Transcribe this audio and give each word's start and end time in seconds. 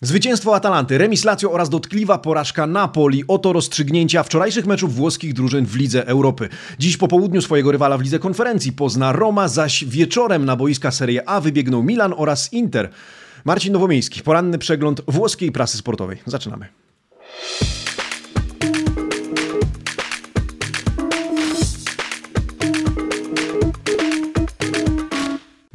Zwycięstwo 0.00 0.54
Atalanty, 0.54 0.98
remis 0.98 1.24
Lazio 1.24 1.52
oraz 1.52 1.68
dotkliwa 1.68 2.18
porażka 2.18 2.66
Napoli. 2.66 3.24
Oto 3.28 3.52
rozstrzygnięcia 3.52 4.22
wczorajszych 4.22 4.66
meczów 4.66 4.94
włoskich 4.94 5.34
drużyn 5.34 5.66
w 5.66 5.76
Lidze 5.76 6.06
Europy. 6.06 6.48
Dziś 6.78 6.96
po 6.96 7.08
południu 7.08 7.42
swojego 7.42 7.72
rywala 7.72 7.98
w 7.98 8.00
Lidze 8.00 8.18
Konferencji 8.18 8.72
pozna 8.72 9.12
Roma, 9.12 9.48
zaś 9.48 9.84
wieczorem 9.84 10.44
na 10.44 10.56
boiska 10.56 10.90
Serie 10.90 11.28
A 11.28 11.40
wybiegną 11.40 11.82
Milan 11.82 12.14
oraz 12.16 12.52
Inter. 12.52 12.90
Marcin 13.44 13.72
Nowomiejski, 13.72 14.22
poranny 14.22 14.58
przegląd 14.58 15.00
włoskiej 15.08 15.52
prasy 15.52 15.78
sportowej. 15.78 16.18
Zaczynamy. 16.26 16.68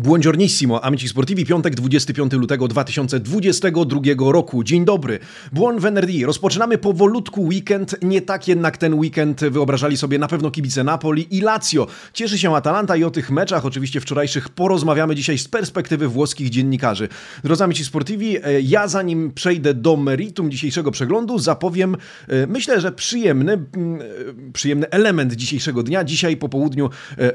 Buongiornissimo, 0.01 0.83
amici 0.83 1.07
sportivi, 1.07 1.45
piątek 1.45 1.75
25 1.75 2.33
lutego 2.33 2.67
2022 2.67 4.31
roku. 4.31 4.63
Dzień 4.63 4.85
dobry. 4.85 5.19
Buon 5.51 5.79
venerdì. 5.79 6.25
Rozpoczynamy 6.25 6.77
powolutku 6.77 7.41
weekend, 7.41 7.95
nie 8.01 8.21
tak 8.21 8.47
jednak 8.47 8.77
ten 8.77 8.93
weekend 8.93 9.41
wyobrażali 9.41 9.97
sobie 9.97 10.19
na 10.19 10.27
pewno 10.27 10.51
kibice 10.51 10.83
Napoli 10.83 11.37
i 11.37 11.41
Lazio. 11.41 11.87
Cieszy 12.13 12.37
się 12.37 12.55
Atalanta 12.55 12.95
i 12.95 13.03
o 13.03 13.11
tych 13.11 13.31
meczach, 13.31 13.65
oczywiście 13.65 14.01
wczorajszych, 14.01 14.49
porozmawiamy 14.49 15.15
dzisiaj 15.15 15.37
z 15.37 15.47
perspektywy 15.47 16.07
włoskich 16.07 16.49
dziennikarzy. 16.49 17.07
Drodzy 17.43 17.63
amici 17.63 17.85
sportivi, 17.85 18.37
e, 18.37 18.61
ja 18.61 18.87
zanim 18.87 19.31
przejdę 19.31 19.73
do 19.73 19.97
meritum 19.97 20.51
dzisiejszego 20.51 20.91
przeglądu, 20.91 21.39
zapowiem, 21.39 21.97
e, 22.27 22.47
myślę, 22.47 22.81
że 22.81 22.91
przyjemny, 22.91 23.53
mm, 23.53 24.01
e, 24.01 24.51
przyjemny 24.53 24.89
element 24.89 25.33
dzisiejszego 25.33 25.83
dnia. 25.83 26.03
Dzisiaj 26.03 26.37
po 26.37 26.49
południu 26.49 26.89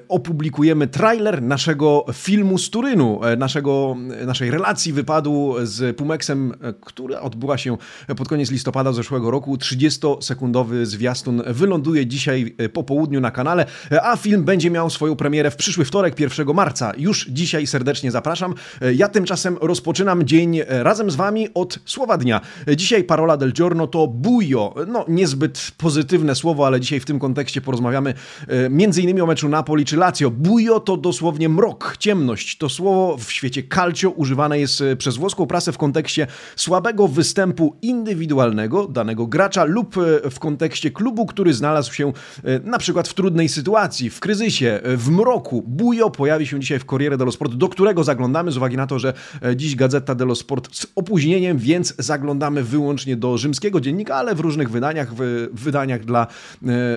opublikujemy 0.09 0.87
trailer 0.87 1.43
naszego 1.43 2.07
filmu 2.13 2.56
z 2.59 2.71
Turynu, 2.71 3.25
e, 3.25 3.37
naszego, 3.37 3.97
naszej 4.27 4.51
relacji 4.51 4.93
wypadł 4.93 5.55
z 5.63 5.97
Pumeksem, 5.97 6.55
e, 6.63 6.73
która 6.73 7.21
odbyła 7.21 7.59
się 7.59 7.77
pod 8.17 8.29
koniec 8.29 8.51
listopada 8.51 8.93
zeszłego 8.93 9.31
roku. 9.31 9.57
30-sekundowy 9.57 10.85
zwiastun 10.85 11.43
wyląduje 11.47 12.07
dzisiaj 12.07 12.55
e, 12.59 12.69
po 12.69 12.83
południu 12.83 13.21
na 13.21 13.31
kanale, 13.31 13.67
a 14.03 14.17
film 14.17 14.45
będzie 14.45 14.71
miał 14.71 14.91
swoją 14.91 15.17
premierę 15.17 15.51
w 15.51 15.57
przyszły 15.57 15.85
wtorek, 15.85 16.21
1 16.21 16.55
marca. 16.55 16.93
Już 16.99 17.27
dzisiaj 17.27 17.67
serdecznie 17.67 18.11
zapraszam. 18.11 18.55
Ja 18.95 19.09
tymczasem 19.09 19.57
rozpoczynam 19.61 20.25
dzień 20.25 20.61
razem 20.69 21.11
z 21.11 21.17
Wami 21.17 21.49
od 21.55 21.79
słowa 21.85 22.19
dnia. 22.19 22.41
Dzisiaj 22.77 23.05
parola 23.05 23.37
del 23.37 23.53
giorno 23.53 23.87
to 23.87 24.07
bujo. 24.07 24.75
No, 24.87 25.05
niezbyt 25.09 25.73
pozytywne 25.77 26.35
słowo, 26.35 26.67
ale 26.67 26.81
dzisiaj 26.81 27.01
w 27.01 27.05
tym 27.05 27.19
kontekście 27.19 27.61
porozmawiamy 27.61 28.15
innymi 29.07 29.21
o 29.21 29.27
meczu 29.27 29.49
Napoli 29.49 29.85
czy 29.85 29.97
Lazio. 29.97 30.31
Bujo 30.31 30.81
to 30.81 30.97
dosłownie 30.97 31.49
mrok, 31.49 31.97
ciemność, 31.99 32.46
to 32.55 32.69
słowo 32.69 33.17
w 33.17 33.33
świecie 33.33 33.63
calcio 33.75 34.11
używane 34.11 34.61
jest 34.61 34.81
e, 34.81 34.97
przez 34.97 35.17
włoską 35.17 35.47
prasę 35.47 35.73
w 35.73 35.79
kontekście 35.79 36.27
słabego 36.57 37.09
występu 37.09 37.77
indywidualnego 37.83 38.89
danego 38.89 39.27
gracza 39.27 39.65
lub 39.65 39.97
e, 39.99 40.31
w 40.31 40.39
kontekście 40.39 40.91
klubu, 40.91 41.27
który 41.27 41.55
znalazł 41.55 41.95
się 41.95 42.13
e, 42.45 42.59
na 42.59 42.79
przykład 42.79 43.09
w 43.09 43.15
trudnej 43.15 43.49
sytuacji, 43.49 44.11
w 44.11 44.21
kryzysie, 44.21 44.81
w 44.85 45.11
mroku. 45.11 45.63
Bujo 45.67 46.11
pojawi 46.11 46.47
się 46.47 46.61
dzisiaj 46.61 46.79
w 46.79 46.85
Corriere 46.85 47.17
dello 47.17 47.33
Sport, 47.33 47.55
do 47.55 47.69
którego 47.69 48.05
zaglądamy 48.05 48.53
z 48.53 48.57
uwagi 48.57 48.77
na 48.77 48.87
to, 48.87 48.99
że 48.99 49.13
dziś 49.57 49.77
Gazeta 49.77 50.15
dello 50.15 50.35
Sport 50.35 50.77
z 50.77 50.87
opóźnieniem, 50.97 51.59
więc 51.59 51.95
zaglądamy 51.99 52.63
wyłącznie 52.63 53.17
do 53.17 53.39
rzymskiego 53.39 53.81
dziennika, 53.81 54.15
ale 54.15 54.35
w 54.35 54.41
różnych 54.41 54.71
wydaniach, 54.71 55.15
w 55.15 55.49
wydaniach 55.53 56.05
dla 56.05 56.27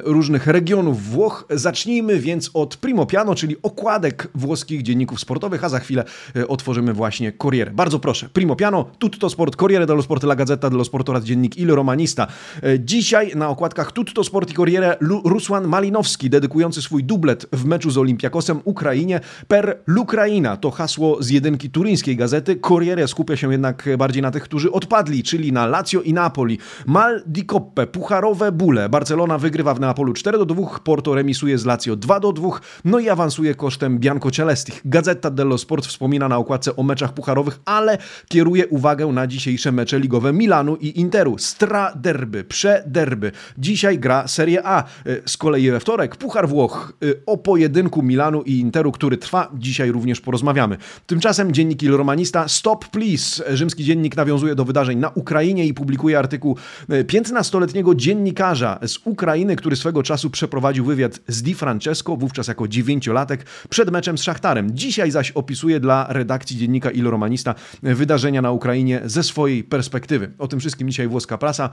różnych 0.03 0.47
regionów 0.47 1.03
Włoch. 1.03 1.45
Zacznijmy 1.50 2.19
więc 2.19 2.52
od 2.53 2.78
Primo 2.78 3.06
Piano, 3.06 3.36
czyli 3.36 3.56
okładek 3.63 4.28
włoskich 4.36 4.81
dzienników 4.81 5.19
sportowych 5.19 5.39
sportowych, 5.40 5.64
a 5.64 5.70
za 5.70 5.80
chwilę 5.80 6.04
e, 6.36 6.48
otworzymy 6.48 6.94
właśnie 6.94 7.32
Corriere. 7.32 7.72
Bardzo 7.72 8.00
proszę, 8.00 8.30
Primo 8.34 8.56
Piano, 8.56 8.86
Tutto 9.00 9.30
Sport, 9.30 9.56
Corriere 9.56 9.86
dello 9.86 10.02
Sport, 10.02 10.23
La 10.23 10.36
Gazzetta 10.36 10.70
dello 10.70 10.86
Sport 10.86 11.09
oraz 11.09 11.23
dziennik 11.23 11.58
Il 11.58 11.70
Romanista. 11.70 12.28
E, 12.64 12.80
dzisiaj 12.80 13.36
na 13.36 13.50
okładkach 13.50 13.91
Tutto 13.91 14.24
Sport 14.24 14.52
i 14.52 14.53
Corriere 14.53 14.97
Rusłan 15.25 15.68
Malinowski, 15.68 16.30
dedykujący 16.30 16.81
swój 16.81 17.03
dublet 17.03 17.46
w 17.53 17.66
meczu 17.66 17.91
z 17.91 17.97
Olimpiakosem 17.97 18.59
Ukrainie 18.63 19.19
per 19.47 19.78
l'Ukraina. 19.88 20.58
To 20.58 20.72
hasło 20.72 21.24
z 21.24 21.30
jedynki 21.30 21.69
turyńskiej 21.69 22.16
gazety. 22.16 22.56
Corriere 22.56 23.08
skupia 23.08 23.38
się 23.38 23.52
jednak 23.52 23.90
bardziej 23.97 24.22
na 24.22 24.31
tych, 24.31 24.44
którzy 24.44 24.72
odpadli, 24.72 25.24
czyli 25.24 25.52
na 25.52 25.66
Lazio 25.66 26.02
i 26.02 26.13
Napoli. 26.13 26.58
Mal 26.86 27.24
di 27.25 27.46
Coppe, 27.46 27.88
pucharowe 27.88 28.52
bóle. 28.52 28.90
Barcelona 28.90 29.38
wygrywa 29.38 29.74
w 29.74 29.80
Neapolu 29.80 30.13
4 30.13 30.38
do 30.38 30.46
2, 30.46 30.80
Porto 30.84 31.16
remisuje 31.16 31.58
z 31.58 31.66
Lazio 31.66 31.96
2 31.96 32.19
do 32.19 32.31
2, 32.31 32.50
no 32.86 33.00
i 33.00 33.09
awansuje 33.09 33.56
kosztem 33.56 34.00
Bianco 34.00 34.31
Celestich. 34.31 34.81
Gazeta 34.86 35.28
Gazzetta 35.29 35.31
dello 35.31 35.57
Sport 35.57 35.85
wspomina 35.85 36.28
na 36.28 36.38
okładce 36.38 36.75
o 36.75 36.84
meczach 36.84 37.13
pucharowych, 37.13 37.59
ale 37.66 37.97
kieruje 38.28 38.67
uwagę 38.67 39.07
na 39.07 39.28
dzisiejsze 39.28 39.72
mecze 39.72 40.00
ligowe 40.00 40.34
Milanu 40.34 40.75
i 40.75 41.00
Interu. 41.00 41.38
Stra 41.38 41.94
derby, 41.95 42.44
prze-derby. 42.44 43.31
Dzisiaj 43.57 44.00
gra 44.00 44.28
Serie 44.28 44.62
A. 44.63 44.84
Y, 45.07 45.22
z 45.25 45.38
kolei 45.38 45.72
we 45.72 45.79
wtorek 45.79 46.16
Puchar 46.16 46.50
Włoch 46.50 46.94
y, 47.03 47.22
o 47.25 47.38
pojedynku 47.38 48.01
Milanu 48.01 48.41
i 48.41 48.59
Interu, 48.59 48.91
który 48.91 49.18
trwa. 49.18 49.51
Dzisiaj 49.53 49.91
również 49.91 50.22
porozmawiamy. 50.22 50.78
Tymczasem 51.07 51.51
dziennik 51.51 51.84
Il 51.84 51.97
Romanista 51.97 52.47
Stop 52.47 52.88
Please. 52.88 53.56
Rzymski 53.56 53.84
dziennik 53.84 54.16
nawiązuje 54.16 54.56
do 54.56 54.66
wydarzeń 54.66 55.00
na 55.00 55.09
Ukrainie 55.09 55.66
i 55.66 55.73
publikuje 55.73 56.19
artykuł 56.19 56.57
15-letniego 56.89 57.91
y, 57.94 57.95
dziennikarza 57.95 58.79
z 58.88 59.00
Ukrainy, 59.06 59.56
który 59.56 59.75
swego 59.75 60.03
czasu 60.03 60.29
przeprowadził 60.29 60.85
wywiad 60.85 61.19
z 61.28 61.41
Di 61.41 61.56
Francesco, 61.56 62.18
wówczas 62.18 62.47
jako 62.47 62.68
dziewięciolatek, 62.68 63.45
przed 63.69 63.91
meczem 63.91 64.18
z 64.18 64.23
Szachtarem. 64.23 64.75
Dzisiaj 64.75 65.12
zaś 65.19 65.31
opisuje 65.31 65.80
dla 65.80 66.06
redakcji 66.09 66.57
dziennika 66.57 66.91
Il 66.91 67.07
Romanista 67.07 67.56
wydarzenia 67.84 68.41
na 68.41 68.52
Ukrainie 68.52 69.02
ze 69.06 69.24
swojej 69.24 69.63
perspektywy. 69.63 70.31
O 70.38 70.47
tym 70.47 70.59
wszystkim 70.59 70.90
dzisiaj 70.90 71.07
włoska 71.07 71.38
prasa. 71.38 71.69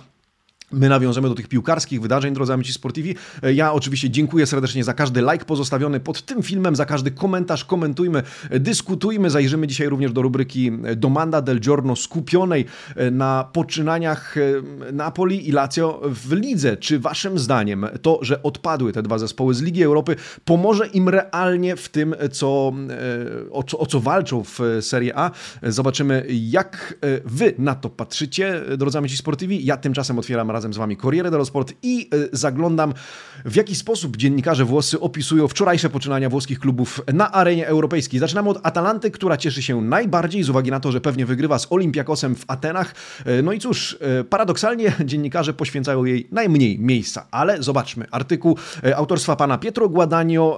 My 0.73 0.89
nawiążemy 0.89 1.29
do 1.29 1.35
tych 1.35 1.49
piłkarskich 1.49 2.01
wydarzeń, 2.01 2.35
drodzy 2.35 2.53
amici 2.53 2.73
sportivi. 2.73 3.15
Ja 3.55 3.73
oczywiście 3.73 4.11
dziękuję 4.11 4.47
serdecznie 4.47 4.85
za 4.85 4.95
każdy 4.95 5.21
like 5.21 5.45
pozostawiony 5.45 6.01
pod 6.01 6.23
tym 6.23 6.43
filmem, 6.43 6.77
za 6.77 6.85
każdy 6.85 7.11
komentarz. 7.11 7.65
Komentujmy, 7.65 8.23
dyskutujmy. 8.51 9.31
Zajrzymy 9.31 9.67
dzisiaj 9.67 9.89
również 9.89 10.13
do 10.13 10.23
rubryki 10.23 10.73
Domanda 10.97 11.43
del 11.43 11.61
Giorno 11.61 11.97
skupionej 11.97 12.65
na 13.13 13.49
poczynaniach 13.53 14.35
Napoli 14.93 15.49
i 15.49 15.53
Lazio 15.53 16.01
w 16.05 16.33
lidze. 16.33 16.77
Czy 16.77 16.99
waszym 16.99 17.39
zdaniem 17.39 17.87
to, 18.03 18.19
że 18.23 18.43
odpadły 18.43 18.93
te 18.93 19.03
dwa 19.03 19.19
zespoły 19.19 19.55
z 19.55 19.63
Ligi 19.63 19.83
Europy, 19.83 20.17
pomoże 20.45 20.87
im 20.87 21.09
realnie 21.09 21.77
w 21.77 21.89
tym, 21.89 22.15
co, 22.33 22.73
o, 23.51 23.63
co, 23.63 23.79
o 23.79 23.87
co 23.87 24.01
walczą 24.01 24.45
w 24.45 24.59
Serie 24.81 25.19
A? 25.19 25.31
Zobaczymy, 25.63 26.27
jak 26.29 26.99
wy 27.25 27.55
na 27.59 27.75
to 27.75 27.91
patrzycie, 27.91 28.63
drodzy 28.77 28.99
amici 28.99 29.17
sportivi. 29.17 29.65
Ja 29.65 29.77
tymczasem 29.77 30.19
otwieram 30.19 30.56
razem 30.57 30.75
z 30.75 30.77
Wami 30.77 30.97
Corriere 30.97 31.31
dello 31.31 31.45
Sport 31.45 31.73
i 31.83 32.11
y, 32.15 32.29
zaglądam 32.33 32.95
w 33.45 33.57
jaki 33.57 33.75
sposób 33.75 34.17
dziennikarze 34.17 34.65
włoscy 34.65 35.01
opisują 35.01 35.49
wczorajsze 35.49 35.91
poczynania 35.91 36.29
włoskich 36.29 36.59
klubów 36.59 37.01
na 37.15 37.33
arenie 37.33 37.67
europejskiej. 37.67 38.21
Zaczynamy 38.21 38.49
od 38.49 38.61
Atalanty, 38.63 39.11
która 39.11 39.37
cieszy 39.37 39.63
się 39.63 39.83
najbardziej 39.83 40.43
z 40.43 40.51
uwagi 40.51 40.71
na 40.71 40.81
to, 40.81 40.93
że 40.93 41.01
pewnie 41.01 41.27
wygrywa 41.27 41.59
z 41.59 41.67
Olimpiakosem 41.71 42.35
w 42.35 42.45
Atenach. 42.49 42.95
Y, 43.27 43.43
no 43.43 43.53
i 43.53 43.59
cóż, 43.59 43.99
y, 44.21 44.25
paradoksalnie 44.25 44.93
dziennikarze 45.11 45.53
poświęcają 45.53 46.05
jej 46.05 46.29
najmniej 46.33 46.79
miejsca, 46.79 47.27
ale 47.31 47.63
zobaczmy. 47.63 48.07
Artykuł 48.11 48.57
autorstwa 48.97 49.37
pana 49.37 49.59
Pietro 49.59 49.89
Guadagno 49.89 50.57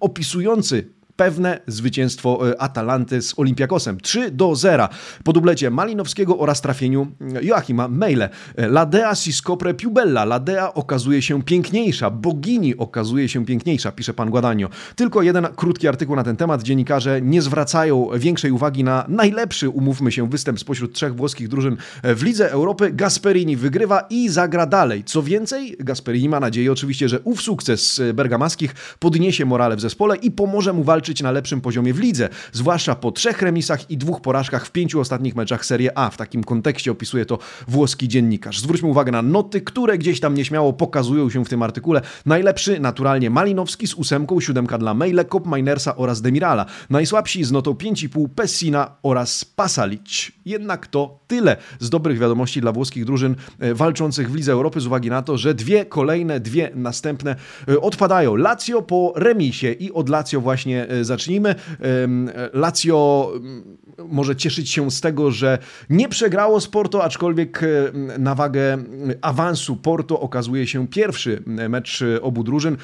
opisujący 0.00 0.99
pewne 1.20 1.60
zwycięstwo 1.66 2.50
e, 2.50 2.62
Atalanty 2.62 3.22
z 3.22 3.38
Olimpiakosem. 3.38 4.00
3 4.00 4.30
do 4.30 4.56
0 4.56 4.88
po 5.24 5.32
dublecie 5.32 5.70
Malinowskiego 5.70 6.38
oraz 6.38 6.60
trafieniu 6.60 7.06
e, 7.20 7.44
Joachima 7.44 7.88
Mejle. 7.88 8.28
E, 8.56 8.68
Ladea 8.68 9.14
si 9.14 9.32
scopre 9.32 9.74
più 9.74 9.90
bella. 9.90 10.24
Ladea 10.24 10.74
okazuje 10.74 11.22
się 11.22 11.42
piękniejsza. 11.42 12.10
Bogini 12.10 12.76
okazuje 12.76 13.28
się 13.28 13.44
piękniejsza, 13.44 13.92
pisze 13.92 14.14
pan 14.14 14.30
Guadagno. 14.30 14.68
Tylko 14.96 15.22
jeden 15.22 15.48
krótki 15.56 15.88
artykuł 15.88 16.16
na 16.16 16.24
ten 16.24 16.36
temat. 16.36 16.62
Dziennikarze 16.62 17.20
nie 17.22 17.42
zwracają 17.42 18.08
większej 18.16 18.52
uwagi 18.52 18.84
na 18.84 19.04
najlepszy, 19.08 19.68
umówmy 19.68 20.12
się, 20.12 20.28
występ 20.28 20.60
spośród 20.60 20.92
trzech 20.92 21.16
włoskich 21.16 21.48
drużyn 21.48 21.76
w 22.04 22.22
Lidze 22.22 22.50
Europy. 22.50 22.90
Gasperini 22.92 23.56
wygrywa 23.56 24.06
i 24.10 24.28
zagra 24.28 24.66
dalej. 24.66 25.04
Co 25.04 25.22
więcej, 25.22 25.76
Gasperini 25.78 26.28
ma 26.28 26.40
nadzieję 26.40 26.72
oczywiście, 26.72 27.08
że 27.08 27.20
ów 27.20 27.42
sukces 27.42 28.02
bergamaskich 28.14 28.74
podniesie 28.98 29.44
morale 29.44 29.76
w 29.76 29.80
zespole 29.80 30.16
i 30.16 30.30
pomoże 30.30 30.72
mu 30.72 30.84
walczyć 30.84 31.09
na 31.22 31.30
lepszym 31.30 31.60
poziomie 31.60 31.94
w 31.94 31.98
lidze, 31.98 32.28
zwłaszcza 32.52 32.94
po 32.94 33.12
trzech 33.12 33.42
remisach 33.42 33.90
i 33.90 33.96
dwóch 33.96 34.20
porażkach 34.20 34.66
w 34.66 34.70
pięciu 34.70 35.00
ostatnich 35.00 35.36
meczach 35.36 35.64
Serie 35.64 35.98
A. 35.98 36.10
W 36.10 36.16
takim 36.16 36.44
kontekście 36.44 36.90
opisuje 36.90 37.26
to 37.26 37.38
włoski 37.68 38.08
dziennikarz. 38.08 38.60
Zwróćmy 38.60 38.88
uwagę 38.88 39.12
na 39.12 39.22
noty, 39.22 39.60
które 39.60 39.98
gdzieś 39.98 40.20
tam 40.20 40.34
nieśmiało 40.34 40.72
pokazują 40.72 41.30
się 41.30 41.44
w 41.44 41.48
tym 41.48 41.62
artykule. 41.62 42.00
Najlepszy 42.26 42.80
naturalnie 42.80 43.30
Malinowski 43.30 43.86
z 43.86 43.94
ósemką, 43.94 44.40
siódemka 44.40 44.78
dla 44.78 44.94
Mejle, 44.94 45.24
Kop 45.24 45.46
Minersa 45.46 45.96
oraz 45.96 46.22
Demirala. 46.22 46.66
Najsłabsi 46.90 47.44
z 47.44 47.52
notą 47.52 47.72
5,5 47.72 48.28
Pessina 48.28 48.90
oraz 49.02 49.44
Pasalic. 49.44 50.32
Jednak 50.44 50.86
to 50.86 51.20
tyle 51.26 51.56
z 51.78 51.90
dobrych 51.90 52.18
wiadomości 52.18 52.60
dla 52.60 52.72
włoskich 52.72 53.04
drużyn 53.04 53.36
e, 53.58 53.74
walczących 53.74 54.30
w 54.30 54.34
Lidze 54.34 54.52
Europy 54.52 54.80
z 54.80 54.86
uwagi 54.86 55.10
na 55.10 55.22
to, 55.22 55.38
że 55.38 55.54
dwie 55.54 55.84
kolejne, 55.84 56.40
dwie 56.40 56.70
następne 56.74 57.36
e, 57.68 57.80
odpadają. 57.80 58.36
Lazio 58.36 58.82
po 58.82 59.12
remisie 59.16 59.72
i 59.72 59.92
od 59.92 60.08
Lazio 60.08 60.40
właśnie 60.40 60.88
e, 60.88 60.99
zacznijmy. 61.04 61.54
Lazio 62.52 63.32
może 64.08 64.36
cieszyć 64.36 64.70
się 64.70 64.90
z 64.90 65.00
tego, 65.00 65.30
że 65.30 65.58
nie 65.90 66.08
przegrało 66.08 66.60
z 66.60 66.68
Porto, 66.68 67.04
aczkolwiek 67.04 67.60
na 68.18 68.34
wagę 68.34 68.78
awansu 69.22 69.76
Porto 69.76 70.20
okazuje 70.20 70.66
się 70.66 70.88
pierwszy 70.88 71.42
mecz 71.46 72.04
obu 72.22 72.44
drużyn. 72.44 72.76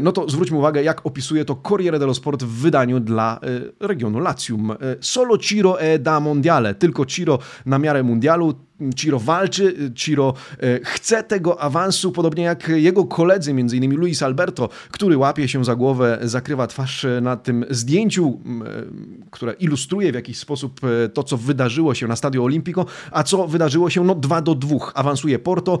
No 0.00 0.12
to 0.12 0.28
zwróćmy 0.28 0.58
uwagę, 0.58 0.82
jak 0.82 1.06
opisuje 1.06 1.44
to 1.44 1.56
Corriere 1.68 1.98
dello 1.98 2.14
Sport 2.14 2.42
w 2.42 2.62
wydaniu 2.62 3.00
dla 3.00 3.40
regionu 3.80 4.18
Latium. 4.18 4.72
Solo 5.00 5.38
Ciro 5.38 5.80
e 5.80 5.98
da 5.98 6.20
mondiale, 6.20 6.74
tylko 6.74 7.06
Ciro 7.06 7.38
na 7.66 7.78
miarę 7.78 8.02
mundialu. 8.02 8.54
Ciro 8.96 9.18
walczy, 9.18 9.90
Ciro 9.94 10.34
e, 10.62 10.80
chce 10.84 11.22
tego 11.22 11.60
awansu, 11.60 12.12
podobnie 12.12 12.44
jak 12.44 12.68
jego 12.68 13.04
koledzy, 13.04 13.50
m.in. 13.50 13.96
Luis 13.96 14.22
Alberto, 14.22 14.68
który 14.90 15.16
łapie 15.16 15.48
się 15.48 15.64
za 15.64 15.76
głowę, 15.76 16.18
zakrywa 16.22 16.66
twarz 16.66 17.06
na 17.22 17.36
tym 17.36 17.64
zdjęciu, 17.70 18.40
e, 18.66 19.30
które 19.30 19.52
ilustruje 19.52 20.12
w 20.12 20.14
jakiś 20.14 20.38
sposób 20.38 20.80
e, 20.84 21.08
to, 21.08 21.22
co 21.22 21.36
wydarzyło 21.36 21.94
się 21.94 22.06
na 22.06 22.16
Stadio 22.16 22.44
Olimpico, 22.44 22.86
a 23.10 23.22
co 23.22 23.48
wydarzyło 23.48 23.90
się 23.90 24.04
no 24.04 24.14
2 24.14 24.40
do 24.40 24.54
2. 24.54 24.76
Awansuje 24.94 25.38
Porto, 25.38 25.78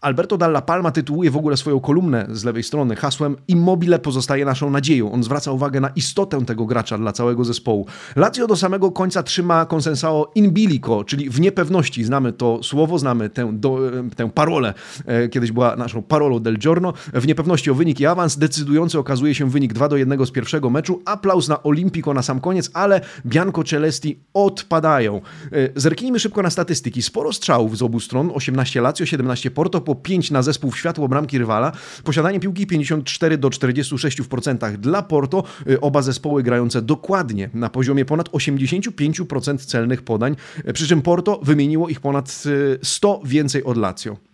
Alberto 0.00 0.36
Dalla 0.36 0.62
Palma 0.62 0.90
tytułuje 0.90 1.30
w 1.30 1.36
ogóle 1.36 1.56
swoją 1.56 1.80
kolumnę 1.80 2.26
z 2.30 2.44
lewej 2.44 2.62
strony 2.62 2.96
hasłem 2.96 3.36
Immobile 3.48 3.98
pozostaje 3.98 4.44
naszą 4.44 4.70
nadzieją. 4.70 5.12
On 5.12 5.22
zwraca 5.22 5.52
uwagę 5.52 5.80
na 5.80 5.88
istotę 5.88 6.44
tego 6.44 6.66
gracza 6.66 6.98
dla 6.98 7.12
całego 7.12 7.44
zespołu. 7.44 7.86
Lazio 8.16 8.46
do 8.46 8.56
samego 8.56 8.90
końca 8.90 9.22
trzyma 9.22 9.66
konsensao 9.66 10.30
in 10.34 10.50
bilico, 10.50 11.04
czyli 11.04 11.30
w 11.30 11.40
niepewności. 11.40 12.04
Znamy 12.04 12.32
to 12.32 12.62
słowo, 12.62 12.98
znamy 12.98 13.30
tę, 13.30 13.50
do, 13.52 13.78
tę 14.16 14.30
parolę. 14.30 14.74
E, 15.06 15.28
kiedyś 15.28 15.52
była 15.52 15.76
naszą 15.76 16.02
parolą 16.02 16.40
del 16.40 16.58
giorno. 16.58 16.92
W 17.12 17.26
niepewności 17.26 17.70
o 17.70 17.74
wynik 17.74 18.00
i 18.00 18.06
awans 18.06 18.38
decydujący 18.38 18.98
okazuje 18.98 19.34
się 19.34 19.50
wynik 19.50 19.72
2 19.72 19.88
do 19.88 19.96
1 19.96 20.26
z 20.26 20.30
pierwszego 20.30 20.70
meczu. 20.70 21.02
Aplauz 21.04 21.48
na 21.48 21.62
Olimpico 21.62 22.14
na 22.14 22.22
sam 22.22 22.40
koniec, 22.40 22.70
ale 22.74 23.00
Bianco 23.26 23.64
Celesti 23.64 24.20
odpadają. 24.34 25.20
E, 25.52 25.68
zerknijmy 25.80 26.20
szybko 26.20 26.42
na 26.42 26.50
statystyki. 26.50 27.02
Sporo 27.02 27.32
strzałów 27.32 27.78
z 27.78 27.82
obu 27.82 28.00
stron. 28.00 28.30
18 28.34 28.80
Lazio, 28.80 29.06
17 29.06 29.50
Porto 29.50 29.87
po 29.88 29.94
5 29.94 30.30
na 30.30 30.42
zespół 30.42 30.70
w 30.70 30.78
światło 30.78 31.08
bramki 31.08 31.38
rywala. 31.38 31.72
Posiadanie 32.04 32.40
piłki 32.40 32.66
54 32.66 33.38
do 33.38 33.48
46% 33.48 34.76
dla 34.76 35.02
Porto. 35.02 35.44
Y, 35.70 35.80
oba 35.80 36.02
zespoły 36.02 36.42
grające 36.42 36.82
dokładnie 36.82 37.50
na 37.54 37.68
poziomie 37.68 38.04
ponad 38.04 38.28
85% 38.28 39.58
celnych 39.58 40.02
podań, 40.02 40.36
y, 40.68 40.72
przy 40.72 40.88
czym 40.88 41.02
Porto 41.02 41.40
wymieniło 41.42 41.88
ich 41.88 42.00
ponad 42.00 42.34
100 42.82 43.20
y, 43.24 43.28
więcej 43.28 43.64
od 43.64 43.76
Lazio. 43.76 44.27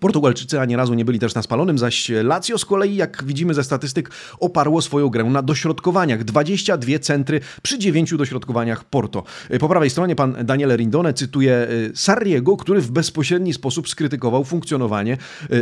Portugalczycy 0.00 0.60
ani 0.60 0.76
razu 0.76 0.94
nie 0.94 1.04
byli 1.04 1.18
też 1.18 1.34
na 1.34 1.42
spalonym, 1.42 1.78
zaś 1.78 2.10
Lazio 2.22 2.58
z 2.58 2.64
kolei, 2.64 2.96
jak 2.96 3.24
widzimy 3.24 3.54
ze 3.54 3.64
statystyk, 3.64 4.10
oparło 4.40 4.82
swoją 4.82 5.08
grę 5.08 5.24
na 5.24 5.42
dośrodkowaniach. 5.42 6.24
22 6.24 6.98
centry 6.98 7.40
przy 7.62 7.78
9 7.78 8.14
dośrodkowaniach 8.16 8.84
Porto. 8.84 9.22
Po 9.60 9.68
prawej 9.68 9.90
stronie 9.90 10.16
pan 10.16 10.36
Daniele 10.44 10.76
Rindone 10.76 11.14
cytuje 11.14 11.66
y, 11.70 11.92
Sarriego, 11.94 12.56
który 12.56 12.80
w 12.80 12.90
bezpośredni 12.90 13.52
sposób 13.52 13.88
skrytykował 13.88 14.44
funkcjonowanie 14.44 15.16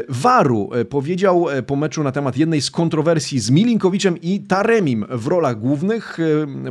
Waru. 0.09 0.71
Y, 0.81 0.85
powiedział 0.85 1.47
po 1.67 1.77
meczu 1.77 2.03
na 2.03 2.13
temat 2.13 2.37
jednej 2.37 2.63
z 2.63 2.71
kontrowersji 2.71 3.41
z 3.41 3.51
Milinkowiczem 3.51 4.21
i 4.23 4.41
Taremim 4.41 5.07
w 5.11 5.27
rolach 5.27 5.61
głównych. 5.61 6.19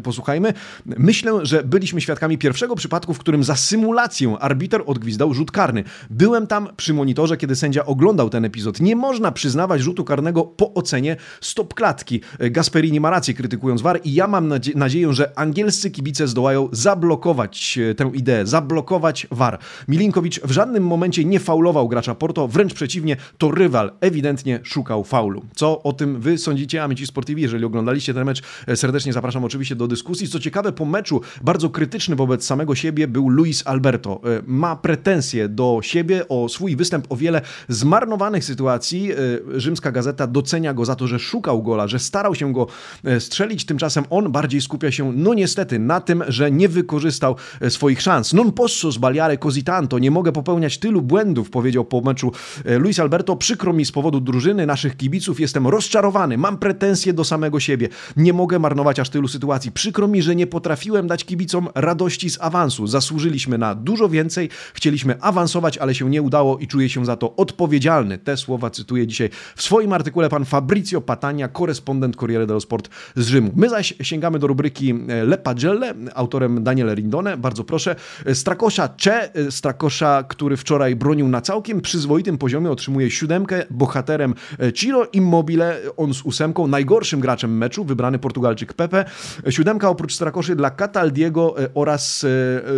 Posłuchajmy. 0.03 0.53
Myślę, 0.85 1.39
że 1.45 1.63
byliśmy 1.63 2.01
świadkami 2.01 2.37
pierwszego 2.37 2.75
przypadku, 2.75 3.13
w 3.13 3.19
którym 3.19 3.43
za 3.43 3.55
symulację 3.55 4.37
arbiter 4.39 4.83
odgwizdał 4.85 5.33
rzut 5.33 5.51
karny. 5.51 5.83
Byłem 6.09 6.47
tam 6.47 6.67
przy 6.77 6.93
monitorze, 6.93 7.37
kiedy 7.37 7.46
sędzia 7.55 7.85
oglądał 7.85 8.29
ten 8.29 8.45
epizod. 8.45 8.79
Nie 8.79 8.95
można 8.95 9.31
przyznawać 9.31 9.81
rzutu 9.81 10.03
karnego 10.03 10.43
po 10.43 10.73
ocenie 10.73 11.15
stop 11.41 11.73
klatki. 11.73 12.21
Gasperini 12.39 12.99
ma 12.99 13.09
rację 13.09 13.33
krytykując 13.33 13.81
VAR 13.81 13.99
i 14.03 14.13
ja 14.13 14.27
mam 14.27 14.47
nadzie 14.47 14.71
nadzieję, 14.75 15.13
że 15.13 15.39
angielscy 15.39 15.91
kibice 15.91 16.27
zdołają 16.27 16.69
zablokować 16.71 17.79
e, 17.91 17.95
tę 17.95 18.11
ideę, 18.13 18.45
zablokować 18.45 19.27
VAR. 19.31 19.59
Milinkowicz 19.87 20.41
w 20.41 20.51
żadnym 20.51 20.87
momencie 20.87 21.25
nie 21.25 21.39
faulował 21.39 21.87
gracza 21.87 22.15
Porto, 22.15 22.47
wręcz 22.47 22.73
przeciwnie, 22.73 23.17
to 23.37 23.51
rywal 23.51 23.91
ewidentnie 24.01 24.59
szukał 24.63 25.03
faulu. 25.03 25.45
Co 25.55 25.83
o 25.83 25.93
tym 25.93 26.21
wy 26.21 26.37
sądzicie, 26.37 26.83
amici 26.83 27.07
sportivi? 27.07 27.41
Jeżeli 27.41 27.65
oglądaliście 27.65 28.13
ten 28.13 28.25
mecz, 28.25 28.41
e, 28.67 28.75
serdecznie 28.75 29.13
zapraszam 29.13 29.43
oczywiście 29.43 29.75
do 29.75 29.87
dyskusji. 29.87 30.27
Co 30.27 30.39
ciekawe, 30.39 30.71
po 30.71 30.85
meczu 30.85 31.21
bardzo 31.41 31.69
krytyczny 31.69 32.15
wobec 32.15 32.45
samego 32.45 32.75
siebie 32.75 33.07
był 33.07 33.29
Luis 33.29 33.67
Alberto. 33.67 34.21
E, 34.23 34.41
ma 34.47 34.75
pretensje 34.75 35.49
do 35.49 35.79
siebie 35.83 36.27
o 36.27 36.49
swój 36.49 36.75
występ 36.75 37.05
o 37.09 37.15
wiele 37.15 37.36
zmarnowanych 37.69 38.43
sytuacji 38.43 39.11
e, 39.11 39.15
rzymska 39.59 39.91
gazeta 39.91 40.27
docenia 40.27 40.73
go 40.73 40.85
za 40.85 40.95
to, 40.95 41.07
że 41.07 41.19
szukał 41.19 41.63
gola, 41.63 41.87
że 41.87 41.99
starał 41.99 42.35
się 42.35 42.53
go 42.53 42.67
e, 43.03 43.19
strzelić, 43.19 43.65
tymczasem 43.65 44.03
on 44.09 44.31
bardziej 44.31 44.61
skupia 44.61 44.91
się, 44.91 45.13
no 45.15 45.33
niestety, 45.33 45.79
na 45.79 46.01
tym, 46.01 46.23
że 46.27 46.51
nie 46.51 46.69
wykorzystał 46.69 47.35
e, 47.61 47.69
swoich 47.69 48.01
szans. 48.01 48.33
Non 48.33 48.51
posso 48.51 48.91
sbagliare 48.91 49.37
così 49.37 49.63
tanto, 49.63 49.99
nie 49.99 50.11
mogę 50.11 50.31
popełniać 50.31 50.77
tylu 50.77 51.01
błędów, 51.01 51.49
powiedział 51.49 51.85
po 51.85 52.01
meczu 52.01 52.31
Luis 52.65 52.99
Alberto. 52.99 53.35
Przykro 53.35 53.73
mi 53.73 53.85
z 53.85 53.91
powodu 53.91 54.19
drużyny, 54.19 54.65
naszych 54.65 54.97
kibiców, 54.97 55.39
jestem 55.39 55.67
rozczarowany, 55.67 56.37
mam 56.37 56.57
pretensje 56.57 57.13
do 57.13 57.23
samego 57.23 57.59
siebie, 57.59 57.89
nie 58.17 58.33
mogę 58.33 58.59
marnować 58.59 58.99
aż 58.99 59.09
tylu 59.09 59.27
sytuacji. 59.27 59.71
Przykro 59.71 60.07
mi, 60.07 60.21
że 60.21 60.35
nie 60.35 60.47
potrafiłem 60.47 61.07
dać 61.07 61.25
kibicom 61.25 61.67
radości 61.75 62.29
z 62.29 62.41
awansu. 62.41 62.87
Zasłużyliśmy 62.87 63.57
na 63.57 63.75
dużo 63.75 64.09
więcej, 64.09 64.49
chcieliśmy 64.73 65.21
awansować, 65.21 65.77
ale 65.77 65.95
się 65.95 66.09
nie 66.09 66.21
udało 66.21 66.57
i 66.57 66.67
czuję 66.67 66.89
się 66.89 67.05
za 67.05 67.15
to 67.15 67.26
odpowiedzialny. 67.35 68.17
Te 68.17 68.37
słowa 68.37 68.69
cytuje 68.69 69.07
dzisiaj 69.07 69.29
w 69.55 69.61
swoim 69.61 69.93
artykule 69.93 70.29
pan 70.29 70.45
Fabrizio 70.45 71.01
Patania, 71.01 71.47
korespondent 71.47 72.15
Corriere 72.15 72.47
dello 72.47 72.59
Sport 72.59 72.89
z 73.15 73.27
Rzymu. 73.27 73.51
My 73.55 73.69
zaś 73.69 73.93
sięgamy 74.01 74.39
do 74.39 74.47
rubryki 74.47 74.93
e, 75.07 75.23
Le 75.25 75.37
Pagelle, 75.37 75.93
autorem 76.15 76.63
Daniele 76.63 76.95
Rindone. 76.95 77.37
Bardzo 77.37 77.63
proszę. 77.63 77.95
Strakosza 78.33 78.89
Cze, 78.89 79.31
Strakosza, 79.49 80.23
który 80.23 80.57
wczoraj 80.57 80.95
bronił 80.95 81.27
na 81.27 81.41
całkiem 81.41 81.81
przyzwoitym 81.81 82.37
poziomie, 82.37 82.71
otrzymuje 82.71 83.11
siódemkę. 83.11 83.63
Bohaterem 83.69 84.33
e, 84.59 84.73
Ciro 84.73 85.05
Immobile, 85.13 85.77
on 85.97 86.13
z 86.13 86.21
ósemką, 86.21 86.67
najgorszym 86.67 87.19
graczem 87.19 87.57
meczu, 87.57 87.85
wybrany 87.85 88.19
Portugalczyk 88.19 88.73
Pepe. 88.73 89.05
Siódemka 89.49 89.89
oprócz 89.89 90.13
Strakoszy 90.15 90.55
dla 90.55 90.69
Cataldiego 90.69 91.63
e, 91.63 91.69
oraz 91.73 92.25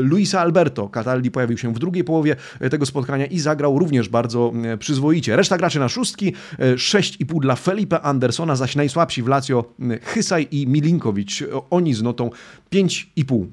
Luisa 0.02 0.42
Alberto. 0.42 0.90
Cataldi 0.90 1.32
pojawił 1.32 1.58
się 1.58 1.74
w 1.74 1.80
drugiej 1.80 2.04
połowie 2.04 2.36
tego 2.72 2.86
spotkania 2.86 3.26
i 3.26 3.40
zagrał 3.40 3.80
również 3.80 4.10
bardzo 4.10 4.39
E, 4.64 4.78
przyzwoicie. 4.78 5.36
Reszta 5.36 5.58
graczy 5.58 5.80
na 5.80 5.90
szóstki, 5.90 6.34
6,5 6.60 7.38
e, 7.38 7.40
dla 7.40 7.56
Felipe 7.56 8.02
Andersona, 8.02 8.56
zaś 8.56 8.76
najsłabsi 8.76 9.24
w 9.24 9.28
Lazio 9.28 9.74
e, 9.80 10.00
Hysaj 10.04 10.48
i 10.52 10.68
Milinkowicz. 10.68 11.44
Oni 11.70 11.94
z 11.94 12.02
notą 12.02 12.30
5,5. 12.72 13.46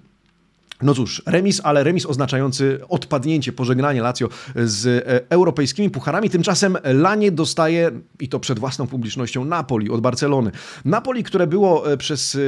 No 0.82 0.94
cóż, 0.94 1.22
remis, 1.26 1.60
ale 1.64 1.84
remis 1.84 2.06
oznaczający 2.06 2.80
odpadnięcie, 2.88 3.52
pożegnanie 3.52 4.02
Lazio 4.02 4.28
z 4.56 4.86
e, 4.86 5.30
europejskimi 5.30 5.90
pucharami. 5.90 6.30
Tymczasem 6.30 6.76
Lanie 6.84 7.32
dostaje, 7.32 7.90
i 8.20 8.28
to 8.28 8.40
przed 8.40 8.58
własną 8.58 8.86
publicznością, 8.86 9.44
Napoli 9.44 9.90
od 9.90 10.00
Barcelony. 10.00 10.50
Napoli, 10.84 11.24
które 11.24 11.46
było 11.46 11.92
e, 11.92 11.96
przez 11.96 12.38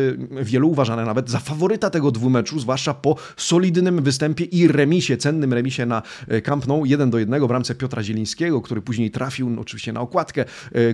e, 0.40 0.44
wielu 0.44 0.70
uważane 0.70 1.04
nawet 1.04 1.30
za 1.30 1.38
faworyta 1.38 1.90
tego 1.90 2.10
dwumeczu, 2.10 2.60
zwłaszcza 2.60 2.94
po 2.94 3.16
solidnym 3.36 4.02
występie 4.02 4.44
i 4.44 4.68
remisie, 4.68 5.16
cennym 5.16 5.52
remisie 5.52 5.86
na 5.86 6.02
Camp 6.44 6.66
Nou 6.66 6.84
1 6.84 7.10
do 7.10 7.18
1 7.18 7.46
w 7.46 7.50
ramce 7.50 7.74
Piotra 7.74 8.02
Zielińskiego, 8.02 8.60
który 8.60 8.82
później 8.82 9.10
trafił 9.10 9.50
no, 9.50 9.60
oczywiście 9.60 9.92
na 9.92 10.00
okładkę 10.00 10.44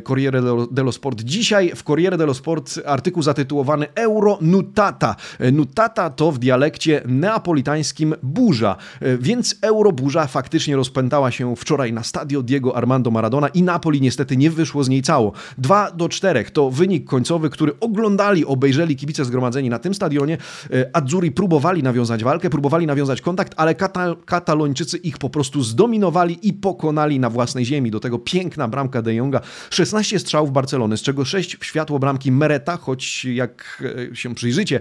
Corriere 0.05 0.43
dello 0.71 0.93
Sport. 0.93 1.21
Dzisiaj 1.23 1.73
w 1.77 1.83
Corriere 1.83 2.19
dello 2.19 2.35
Sport 2.35 2.81
artykuł 2.87 3.23
zatytułowany 3.23 3.87
Euro 3.95 4.39
Nutata. 4.41 5.17
Nutata 5.53 6.11
to 6.11 6.33
w 6.33 6.39
dialekcie 6.39 7.03
neapolitańskim 7.25 8.15
burza. 8.23 8.77
E, 9.01 9.19
więc 9.19 9.57
euroburza 9.63 10.27
faktycznie 10.27 10.77
rozpętała 10.77 11.31
się 11.31 11.57
wczoraj 11.57 11.93
na 11.93 12.03
stadio 12.03 12.43
Diego 12.43 12.77
Armando 12.77 13.11
Maradona 13.11 13.49
i 13.49 13.63
Napoli 13.63 14.01
niestety 14.01 14.37
nie 14.37 14.51
wyszło 14.51 14.85
z 14.85 14.89
niej 14.89 15.03
cało. 15.03 15.33
2 15.59 15.91
do 15.91 16.09
4 16.09 16.45
to 16.45 16.71
wynik 16.71 17.05
końcowy, 17.05 17.51
który 17.51 17.73
oglądali, 17.81 18.45
obejrzeli 18.45 18.97
kibice 18.97 19.25
zgromadzeni 19.25 19.71
na 19.71 19.79
tym 19.79 19.95
stadionie. 19.95 20.39
E, 20.73 20.97
Azzurri 20.97 21.33
próbowali 21.33 21.83
nawiązać 21.83 22.25
walkę, 22.25 22.51
próbowali 22.51 22.87
nawiązać 22.87 23.21
kontakt, 23.21 23.55
ale 23.57 23.75
Katal 23.75 24.17
Katalończycy 24.25 24.97
ich 24.97 25.19
po 25.19 25.31
prostu 25.31 25.63
zdominowali 25.63 26.49
i 26.49 26.53
pokonali 26.53 27.21
na 27.21 27.31
własnej 27.31 27.65
ziemi. 27.65 27.91
Do 27.91 28.01
tego 28.01 28.19
piękna 28.19 28.69
bramka 28.69 29.03
De 29.03 29.15
Jonga. 29.15 29.41
16 29.71 30.19
strzałów 30.19 30.53
Barcelony, 30.53 30.97
z 30.97 31.03
czego 31.03 31.25
6 31.25 31.57
w 31.57 31.65
światło 31.65 31.99
bramki 31.99 32.33
Mereta, 32.33 32.77
choć 32.77 33.25
jak 33.25 33.83
e, 34.13 34.17
się 34.17 34.35
przyjrzycie 34.35 34.81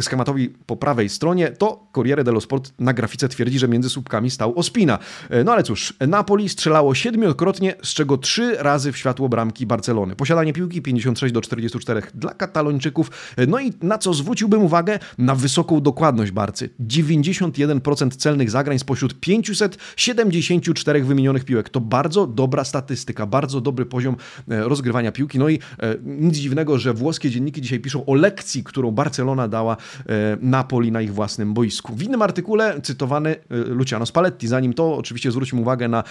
schematowi 0.00 0.48
po 0.66 0.76
prawej 0.76 1.08
stronie, 1.08 1.50
to 1.62 1.86
Corriere 1.92 2.24
dello 2.24 2.40
Sport 2.40 2.72
na 2.78 2.92
grafice 2.92 3.28
twierdzi, 3.28 3.58
że 3.58 3.68
między 3.68 3.90
słupkami 3.90 4.30
stał 4.30 4.58
Ospina. 4.58 4.98
No 5.44 5.52
ale 5.52 5.62
cóż, 5.62 5.94
Napoli 6.08 6.48
strzelało 6.48 6.94
siedmiokrotnie, 6.94 7.74
z 7.82 7.88
czego 7.94 8.18
trzy 8.18 8.56
razy 8.58 8.92
w 8.92 8.96
światło 8.96 9.28
bramki 9.28 9.66
Barcelony. 9.66 10.16
Posiadanie 10.16 10.52
piłki 10.52 10.82
56 10.82 11.34
do 11.34 11.40
44 11.40 12.02
dla 12.14 12.34
Katalończyków. 12.34 13.10
No 13.48 13.60
i 13.60 13.72
na 13.82 13.98
co 13.98 14.14
zwróciłbym 14.14 14.62
uwagę? 14.62 14.98
Na 15.18 15.34
wysoką 15.34 15.80
dokładność 15.80 16.32
Barcy. 16.32 16.70
91% 16.80 18.10
celnych 18.16 18.50
zagrań 18.50 18.78
spośród 18.78 19.20
574 19.20 21.04
wymienionych 21.04 21.44
piłek. 21.44 21.68
To 21.68 21.80
bardzo 21.80 22.26
dobra 22.26 22.64
statystyka, 22.64 23.26
bardzo 23.26 23.60
dobry 23.60 23.86
poziom 23.86 24.16
e, 24.48 24.68
rozgrywania 24.68 25.12
piłki. 25.12 25.38
No 25.38 25.48
i 25.48 25.54
e, 25.54 25.58
nic 26.04 26.36
dziwnego, 26.36 26.78
że 26.78 26.94
włoskie 26.94 27.30
dzienniki 27.30 27.60
dzisiaj 27.60 27.80
piszą 27.80 28.06
o 28.06 28.14
lekcji, 28.14 28.64
którą 28.64 28.90
Barcelona 28.90 29.48
dała 29.48 29.76
e, 29.76 30.36
Napoli 30.40 30.92
na 30.92 31.02
ich 31.02 31.14
własnym 31.14 31.51
boisku. 31.54 31.96
W 31.96 32.02
innym 32.02 32.22
artykule 32.22 32.80
cytowany 32.80 33.36
Luciano 33.50 34.06
Spalletti. 34.06 34.48
Zanim 34.48 34.74
to, 34.74 34.96
oczywiście 34.96 35.30
zwróćmy 35.30 35.60
uwagę 35.60 35.88
na 35.88 36.04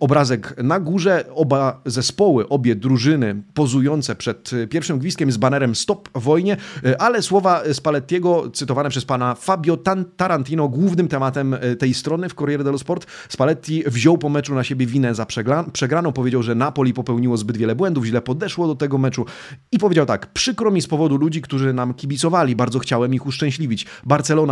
obrazek 0.00 0.54
na 0.62 0.80
górze. 0.80 1.24
Oba 1.34 1.80
zespoły, 1.86 2.48
obie 2.48 2.76
drużyny 2.76 3.42
pozujące 3.54 4.14
przed 4.14 4.50
pierwszym 4.70 4.98
gwizdkiem 4.98 5.32
z 5.32 5.36
banerem 5.36 5.74
Stop 5.74 6.08
wojnie, 6.14 6.56
ale 6.98 7.22
słowa 7.22 7.62
Spallettiego 7.72 8.50
cytowane 8.50 8.90
przez 8.90 9.04
pana 9.04 9.34
Fabio 9.34 9.78
Tarantino 10.16 10.68
głównym 10.68 11.08
tematem 11.08 11.56
tej 11.78 11.94
strony 11.94 12.28
w 12.28 12.34
Corriere 12.34 12.64
dello 12.64 12.78
Sport. 12.78 13.06
Spalletti 13.28 13.82
wziął 13.86 14.18
po 14.18 14.28
meczu 14.28 14.54
na 14.54 14.64
siebie 14.64 14.86
winę 14.86 15.14
za 15.14 15.26
przegraną. 15.72 16.12
Powiedział, 16.14 16.42
że 16.42 16.54
Napoli 16.54 16.94
popełniło 16.94 17.36
zbyt 17.36 17.56
wiele 17.56 17.74
błędów, 17.74 18.04
źle 18.04 18.20
podeszło 18.20 18.66
do 18.66 18.74
tego 18.74 18.98
meczu 18.98 19.26
i 19.72 19.78
powiedział 19.78 20.06
tak, 20.06 20.32
przykro 20.32 20.70
mi 20.70 20.82
z 20.82 20.86
powodu 20.86 21.16
ludzi, 21.16 21.42
którzy 21.42 21.72
nam 21.72 21.94
kibicowali, 21.94 22.56
bardzo 22.56 22.78
chciałem 22.78 23.14
ich 23.14 23.26
uszczęśliwić. 23.26 23.86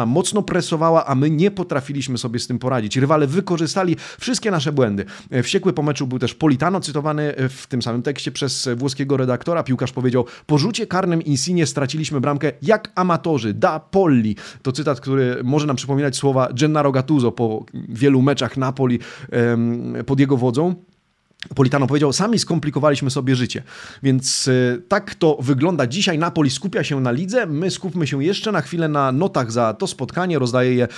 Barcelona 0.01 0.07
mocno 0.07 0.43
presowała, 0.43 1.07
a 1.07 1.15
my 1.15 1.31
nie 1.31 1.51
potrafiliśmy 1.51 2.19
sobie 2.19 2.39
z 2.39 2.47
tym 2.47 2.59
poradzić. 2.59 2.97
Rywale 2.97 3.27
wykorzystali 3.27 3.97
wszystkie 4.19 4.51
nasze 4.51 4.73
błędy. 4.73 5.05
Wściekły 5.43 5.73
po 5.73 5.83
meczu 5.83 6.07
był 6.07 6.19
też 6.19 6.35
Politano, 6.35 6.81
cytowany 6.81 7.35
w 7.37 7.67
tym 7.67 7.83
samym 7.83 8.03
tekście 8.03 8.33
przez 8.33 8.69
włoskiego 8.77 9.17
redaktora. 9.17 9.63
Piłkarz 9.63 9.93
powiedział, 9.93 10.25
po 10.47 10.59
rzucie 10.59 10.87
karnym 10.87 11.23
Insigne 11.23 11.67
straciliśmy 11.67 12.21
bramkę 12.21 12.53
jak 12.63 12.93
amatorzy, 12.95 13.55
da 13.55 13.81
Polli. 13.81 14.37
To 14.63 14.73
cytat, 14.73 15.01
który 15.01 15.41
może 15.45 15.67
nam 15.67 15.77
przypominać 15.77 16.17
słowa 16.17 16.49
Gennaro 16.53 16.93
Gattuso 16.93 17.33
po 17.33 17.65
wielu 17.89 18.23
meczach 18.23 18.57
Napoli 18.57 18.99
pod 20.07 20.21
jego 20.21 20.37
wodzą. 20.37 20.75
Politano 21.55 21.87
powiedział, 21.87 22.13
sami 22.13 22.39
skomplikowaliśmy 22.39 23.11
sobie 23.11 23.37
życie. 23.37 23.63
Więc 24.03 24.49
y, 24.49 24.83
tak 24.89 25.15
to 25.15 25.39
wygląda 25.41 25.87
dzisiaj. 25.87 26.19
Napoli 26.19 26.51
skupia 26.51 26.85
się 26.85 27.01
na 27.01 27.11
lidze. 27.11 27.47
My 27.47 27.71
skupmy 27.71 28.07
się 28.07 28.25
jeszcze 28.25 28.53
na 28.53 28.61
chwilę 28.61 28.89
na 28.89 29.13
notach 29.13 29.53
za 29.53 29.75
to 29.75 29.87
spotkanie. 29.87 30.39
Rozdaje 30.39 30.75
je 30.75 30.89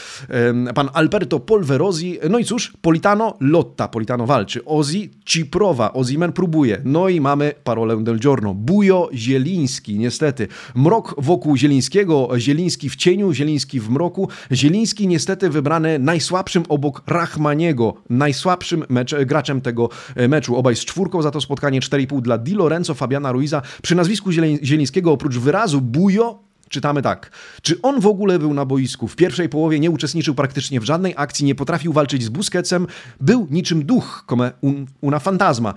y, 0.71 0.75
pan 0.75 0.89
Alberto 0.93 1.41
Polverosi. 1.41 2.19
No 2.31 2.39
i 2.39 2.45
cóż, 2.45 2.73
Politano 2.83 3.37
lotta. 3.41 3.89
Politano 3.89 4.27
walczy. 4.27 4.65
Ozi 4.65 5.11
Ciprowa. 5.25 5.93
Ozimen 5.93 6.33
próbuje. 6.33 6.81
No 6.85 7.09
i 7.09 7.21
mamy 7.21 7.53
parolę 7.65 8.05
del 8.05 8.19
giorno. 8.19 8.55
Bujo 8.55 9.09
Zieliński. 9.15 9.99
Niestety. 9.99 10.49
Mrok 10.75 11.15
wokół 11.19 11.57
Zielińskiego. 11.57 12.29
Zieliński 12.39 12.91
w 12.91 12.97
cieniu, 12.97 13.33
Zieliński 13.33 13.81
w 13.81 13.91
mroku. 13.91 14.29
Zieliński 14.53 15.07
niestety 15.07 15.51
wybrany 15.51 15.99
najsłabszym 15.99 16.63
obok 16.69 17.03
Rachmaniego. 17.07 17.95
Najsłabszym 18.11 18.85
mecz, 18.89 19.15
graczem 19.27 19.61
tego 19.61 19.89
meczu 20.17 20.32
meczu. 20.33 20.57
Obaj 20.57 20.77
z 20.77 20.85
czwórką 20.85 21.23
za 21.23 21.31
to 21.31 21.41
spotkanie 21.41 21.81
4,5 21.81 22.21
dla 22.21 22.39
Di 22.39 22.55
Lorenzo, 22.55 22.95
Fabiana 22.95 23.33
Ruiza. 23.33 23.63
Przy 23.83 23.95
nazwisku 23.95 24.33
Zielińskiego 24.63 25.13
oprócz 25.13 25.39
wyrazu 25.39 25.81
Bujo 25.81 26.52
Czytamy 26.73 27.03
tak. 27.03 27.31
Czy 27.63 27.83
on 27.83 28.01
w 28.01 28.07
ogóle 28.07 28.39
był 28.39 28.55
na 28.55 28.65
boisku? 28.65 29.09
W 29.09 29.17
pierwszej 29.17 29.49
połowie 29.49 29.81
nie 29.81 29.91
uczestniczył 29.91 30.35
praktycznie 30.35 30.81
w 30.81 30.85
żadnej 30.85 31.15
akcji, 31.17 31.45
nie 31.45 31.55
potrafił 31.55 31.93
walczyć 31.93 32.23
z 32.23 32.29
Busquetsem, 32.29 32.87
był 33.21 33.47
niczym 33.51 33.85
duch, 33.85 34.25
come 34.29 34.53
un, 34.61 34.87
una 35.01 35.19
fantasma. 35.19 35.75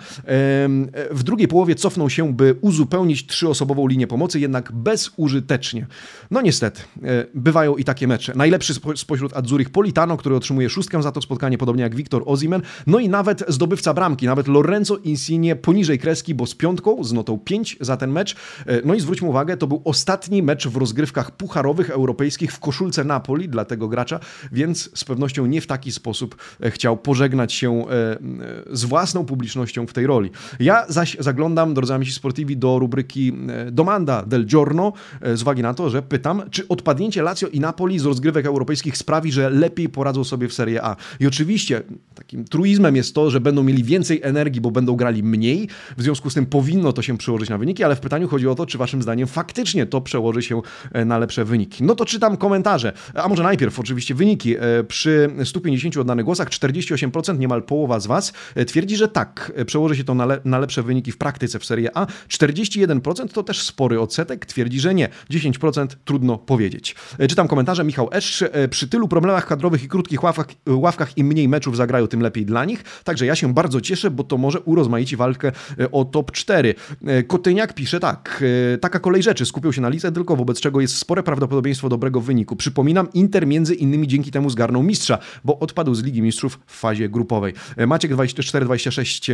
W 1.11 1.23
drugiej 1.23 1.47
połowie 1.47 1.75
cofnął 1.75 2.09
się, 2.09 2.33
by 2.33 2.55
uzupełnić 2.61 3.27
trzyosobową 3.27 3.87
linię 3.87 4.07
pomocy, 4.07 4.39
jednak 4.39 4.71
bezużytecznie. 4.71 5.87
No 6.31 6.41
niestety, 6.41 6.81
e, 6.81 7.25
bywają 7.33 7.75
i 7.75 7.83
takie 7.83 8.07
mecze. 8.07 8.33
Najlepszy 8.35 8.73
spośród 8.95 9.37
Adzurich 9.37 9.69
Politano, 9.69 10.17
który 10.17 10.35
otrzymuje 10.35 10.69
szóstkę 10.69 11.03
za 11.03 11.11
to 11.11 11.21
spotkanie, 11.21 11.57
podobnie 11.57 11.83
jak 11.83 11.95
Wiktor 11.95 12.23
Ozimen, 12.25 12.61
no 12.87 12.99
i 12.99 13.09
nawet 13.09 13.43
zdobywca 13.47 13.93
bramki, 13.93 14.25
nawet 14.25 14.47
Lorenzo 14.47 14.97
Insigne 14.97 15.55
poniżej 15.55 15.99
kreski, 15.99 16.35
bo 16.35 16.47
z 16.47 16.55
piątką, 16.55 17.03
z 17.03 17.13
notą 17.13 17.39
5 17.39 17.77
za 17.81 17.97
ten 17.97 18.11
mecz. 18.11 18.35
E, 18.65 18.81
no 18.85 18.93
i 18.93 18.99
zwróćmy 18.99 19.27
uwagę, 19.27 19.57
to 19.57 19.67
był 19.67 19.81
ostatni 19.85 20.43
mecz 20.43 20.67
w 20.67 20.77
rozgrywkach 20.85 21.31
pucharowych 21.31 21.89
europejskich 21.89 22.51
w 22.51 22.59
koszulce 22.59 23.03
Napoli 23.03 23.49
dla 23.49 23.65
tego 23.65 23.87
gracza, 23.87 24.19
więc 24.51 24.89
z 24.93 25.03
pewnością 25.03 25.45
nie 25.45 25.61
w 25.61 25.67
taki 25.67 25.91
sposób 25.91 26.35
e, 26.61 26.71
chciał 26.71 26.97
pożegnać 26.97 27.53
się 27.53 27.71
e, 27.71 27.91
e, 27.91 28.17
z 28.71 28.85
własną 28.85 29.25
publicznością 29.25 29.87
w 29.87 29.93
tej 29.93 30.07
roli. 30.07 30.29
Ja 30.59 30.85
zaś 30.89 31.17
zaglądam, 31.19 31.73
drodzy 31.73 31.93
amici 31.93 32.11
sportivi, 32.11 32.57
do 32.57 32.79
rubryki 32.79 33.33
Domanda 33.71 34.23
del 34.25 34.45
Giorno 34.45 34.93
z 35.33 35.41
uwagi 35.41 35.61
na 35.61 35.73
to, 35.73 35.89
że 35.89 36.01
pytam, 36.01 36.43
czy 36.51 36.67
odpadnięcie 36.67 37.21
Lazio 37.21 37.47
i 37.47 37.59
Napoli 37.59 37.99
z 37.99 38.05
rozgrywek 38.05 38.45
europejskich 38.45 38.97
sprawi, 38.97 39.31
że 39.31 39.49
lepiej 39.49 39.89
poradzą 39.89 40.23
sobie 40.23 40.47
w 40.47 40.53
Serie 40.53 40.83
A. 40.83 40.95
I 41.19 41.27
oczywiście 41.27 41.83
takim 42.15 42.45
truizmem 42.45 42.95
jest 42.95 43.15
to, 43.15 43.29
że 43.29 43.39
będą 43.39 43.63
mieli 43.63 43.83
więcej 43.83 44.19
energii, 44.23 44.61
bo 44.61 44.71
będą 44.71 44.95
grali 44.95 45.23
mniej, 45.23 45.69
w 45.97 46.01
związku 46.01 46.29
z 46.29 46.33
tym 46.33 46.45
powinno 46.45 46.93
to 46.93 47.01
się 47.01 47.17
przełożyć 47.17 47.49
na 47.49 47.57
wyniki, 47.57 47.83
ale 47.83 47.95
w 47.95 47.99
pytaniu 47.99 48.27
chodzi 48.27 48.47
o 48.47 48.55
to, 48.55 48.65
czy 48.65 48.77
waszym 48.77 49.01
zdaniem 49.01 49.27
faktycznie 49.27 49.85
to 49.85 50.01
przełoży 50.01 50.41
się 50.41 50.61
na 51.05 51.17
lepsze 51.17 51.45
wyniki. 51.45 51.83
No 51.83 51.95
to 51.95 52.05
czytam 52.05 52.37
komentarze, 52.37 52.93
a 53.13 53.27
może 53.27 53.43
najpierw 53.43 53.79
oczywiście 53.79 54.15
wyniki. 54.15 54.55
E, 54.57 54.83
przy 54.87 55.29
150 55.43 55.97
oddanych 55.97 56.25
głosach 56.25 56.49
48%, 56.49 57.39
niemal 57.39 57.63
połowa 57.63 57.99
z 57.99 58.07
Was, 58.07 58.33
e, 58.55 58.65
twierdzi, 58.65 58.95
że 58.97 59.07
tak, 59.07 59.51
przełoży 59.65 59.95
się 59.95 60.03
to 60.03 60.13
na, 60.15 60.25
le 60.25 60.39
na 60.45 60.59
lepsze 60.59 60.83
wyniki 60.83 61.11
w 61.11 61.17
praktyce 61.17 61.59
w 61.59 61.65
Serie 61.65 61.97
A. 61.97 62.05
41% 62.29 63.33
to 63.33 63.43
też 63.43 63.61
spory 63.61 64.01
odsetek, 64.01 64.45
twierdzi, 64.45 64.79
że 64.79 64.93
nie. 64.93 65.09
10% 65.31 65.87
trudno 66.05 66.37
powiedzieć. 66.37 66.95
Czytam 67.29 67.47
komentarze. 67.47 67.83
Michał 67.83 68.09
Esz, 68.11 68.43
przy 68.69 68.87
tylu 68.87 69.07
problemach 69.07 69.47
kadrowych 69.47 69.83
i 69.83 69.87
krótkich 69.87 70.23
ławkach, 70.23 70.47
ławkach 70.67 71.17
im 71.17 71.27
mniej 71.27 71.47
meczów 71.47 71.77
zagrają, 71.77 72.07
tym 72.07 72.21
lepiej 72.21 72.45
dla 72.45 72.65
nich. 72.65 72.83
Także 73.03 73.25
ja 73.25 73.35
się 73.35 73.53
bardzo 73.53 73.81
cieszę, 73.81 74.11
bo 74.11 74.23
to 74.23 74.37
może 74.37 74.59
urozmaicić 74.59 75.15
walkę 75.15 75.51
o 75.91 76.05
top 76.05 76.31
4. 76.31 76.75
Kotyniak 77.27 77.73
pisze 77.73 77.99
tak. 77.99 78.43
Taka 78.81 78.99
kolej 78.99 79.23
rzeczy. 79.23 79.45
Skupił 79.45 79.73
się 79.73 79.81
na 79.81 79.89
lidze 79.89 80.11
tylko, 80.11 80.35
wobec 80.35 80.61
czego 80.65 80.81
jest 80.81 80.97
spore 80.97 81.23
prawdopodobieństwo 81.23 81.89
dobrego 81.89 82.21
wyniku. 82.21 82.55
Przypominam, 82.55 83.07
Inter 83.13 83.47
między 83.47 83.75
innymi 83.75 84.07
dzięki 84.07 84.31
temu 84.31 84.49
zgarnął 84.49 84.83
mistrza, 84.83 85.17
bo 85.43 85.59
odpadł 85.59 85.95
z 85.95 86.03
Ligi 86.03 86.21
Mistrzów 86.21 86.59
w 86.65 86.79
fazie 86.79 87.09
grupowej. 87.09 87.53
E, 87.77 87.87
Maciek 87.87 88.11
24-26 88.11 89.31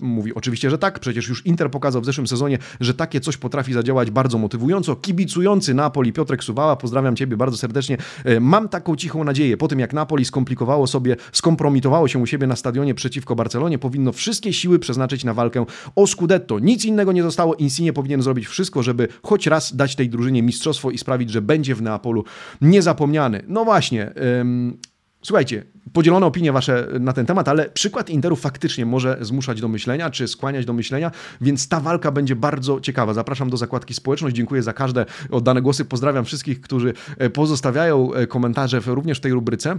mówi 0.00 0.34
oczywiście, 0.34 0.70
że 0.70 0.78
tak, 0.78 0.98
przecież 0.98 1.28
już 1.28 1.46
Inter 1.46 1.70
pokazał 1.70 2.02
w 2.02 2.04
zeszłym 2.04 2.26
sezonie, 2.26 2.58
że 2.80 2.94
takie 2.94 3.20
coś 3.20 3.36
potrafi 3.36 3.72
zadziałać 3.72 4.10
bardzo 4.10 4.38
motywująco. 4.38 4.96
Kibicujący 4.96 5.74
Napoli 5.74 6.12
Piotrek 6.12 6.44
Suwała, 6.44 6.76
pozdrawiam 6.76 7.16
Ciebie 7.16 7.36
bardzo 7.36 7.56
serdecznie. 7.56 7.96
E, 8.24 8.40
mam 8.40 8.68
taką 8.68 8.96
cichą 8.96 9.24
nadzieję, 9.24 9.56
po 9.56 9.68
tym 9.68 9.80
jak 9.80 9.92
Napoli 9.92 10.24
skomplikowało 10.24 10.86
sobie, 10.86 11.16
skompromitowało 11.32 12.08
się 12.08 12.18
u 12.18 12.26
siebie 12.26 12.46
na 12.46 12.56
stadionie 12.56 12.94
przeciwko 12.94 13.34
Barcelonie, 13.34 13.78
powinno 13.78 14.12
wszystkie 14.12 14.52
siły 14.52 14.78
przeznaczyć 14.78 15.24
na 15.24 15.34
walkę 15.34 15.64
o 15.96 16.06
Scudetto. 16.06 16.58
Nic 16.58 16.84
innego 16.84 17.12
nie 17.12 17.22
zostało, 17.22 17.54
Insigne 17.54 17.92
powinien 17.92 18.22
zrobić 18.22 18.46
wszystko, 18.46 18.82
żeby 18.82 19.08
choć 19.22 19.46
raz 19.46 19.76
dać 19.76 19.96
tej 19.96 20.08
drużynie 20.08 20.42
mistrzostwo 20.48 20.90
i 20.90 20.98
sprawić, 20.98 21.30
że 21.30 21.42
będzie 21.42 21.74
w 21.74 21.82
Neapolu 21.82 22.24
niezapomniany. 22.60 23.42
No 23.48 23.64
właśnie. 23.64 24.12
Ym, 24.40 24.78
słuchajcie, 25.22 25.64
podzielone 25.92 26.26
opinie 26.26 26.52
wasze 26.52 26.88
na 27.00 27.12
ten 27.12 27.26
temat, 27.26 27.48
ale 27.48 27.70
przykład 27.70 28.10
Interu 28.10 28.36
faktycznie 28.36 28.86
może 28.86 29.18
zmuszać 29.20 29.60
do 29.60 29.68
myślenia, 29.68 30.10
czy 30.10 30.28
skłaniać 30.28 30.64
do 30.64 30.72
myślenia, 30.72 31.10
więc 31.40 31.68
ta 31.68 31.80
walka 31.80 32.12
będzie 32.12 32.36
bardzo 32.36 32.80
ciekawa. 32.80 33.14
Zapraszam 33.14 33.50
do 33.50 33.56
zakładki 33.56 33.94
społeczność. 33.94 34.36
Dziękuję 34.36 34.62
za 34.62 34.72
każde 34.72 35.06
oddane 35.30 35.62
głosy. 35.62 35.84
Pozdrawiam 35.84 36.24
wszystkich, 36.24 36.60
którzy 36.60 36.94
e, 37.18 37.30
pozostawiają 37.30 38.14
e, 38.14 38.26
komentarze 38.26 38.80
również 38.86 39.18
w 39.18 39.20
tej 39.20 39.32
rubryce. 39.32 39.78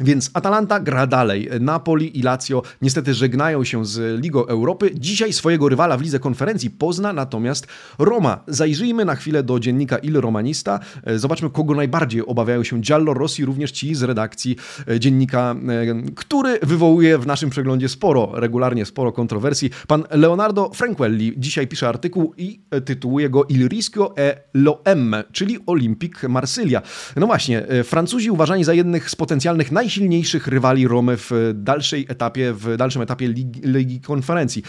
Więc 0.00 0.30
Atalanta 0.34 0.80
gra 0.80 1.06
dalej. 1.06 1.48
Napoli 1.60 2.18
i 2.18 2.22
Lazio 2.22 2.62
niestety 2.82 3.14
żegnają 3.14 3.64
się 3.64 3.86
z 3.86 4.22
Ligą 4.22 4.46
Europy. 4.46 4.90
Dzisiaj 4.94 5.32
swojego 5.32 5.68
rywala 5.68 5.96
w 5.96 6.02
lidze 6.02 6.18
konferencji 6.18 6.70
pozna 6.70 7.12
natomiast 7.12 7.66
Roma. 7.98 8.40
Zajrzyjmy 8.46 9.04
na 9.04 9.14
chwilę 9.14 9.42
do 9.42 9.60
dziennika 9.60 9.98
Il 9.98 10.20
Romanista. 10.20 10.80
E, 11.04 11.18
zobaczmy, 11.18 11.50
kogo 11.50 11.74
najbardziej 11.74 12.26
obawiają 12.26 12.64
się 12.64 12.80
Giallo 12.80 13.14
Rossi, 13.14 13.44
również 13.44 13.72
ci 13.72 13.94
z 13.94 14.02
redakcji 14.02 14.56
e, 14.88 15.00
dziennika, 15.00 15.54
e, 15.68 16.12
który 16.14 16.58
wywołuje 16.62 17.18
w 17.18 17.26
naszym 17.26 17.50
przeglądzie 17.50 17.88
sporo, 17.88 18.30
regularnie 18.34 18.86
sporo 18.86 19.12
kontrowersji. 19.12 19.70
Pan 19.86 20.04
Leonardo 20.10 20.70
Franquelli 20.74 21.34
dzisiaj 21.36 21.66
pisze 21.66 21.88
artykuł 21.88 22.34
i 22.36 22.60
tytułuje 22.84 23.30
go 23.30 23.44
Il 23.48 23.68
rischio 23.68 24.16
e 24.16 24.36
lo 24.54 24.80
M, 24.84 25.14
czyli 25.32 25.58
Olympic 25.66 26.12
Marsylia. 26.28 26.82
No 27.16 27.26
właśnie, 27.26 27.66
Francuzi 27.84 28.30
uważani 28.30 28.64
za 28.64 28.74
jednych 28.74 29.10
z 29.10 29.16
potencjalnych 29.16 29.72
naj 29.72 29.89
najsilniejszych 29.90 30.46
rywali 30.46 30.88
Romy 30.88 31.16
w 31.16 31.52
dalszej 31.54 32.06
etapie, 32.08 32.52
w 32.52 32.76
dalszym 32.76 33.02
etapie 33.02 33.28
Ligi, 33.28 33.60
Ligi 33.64 34.00
Konferencji. 34.00 34.62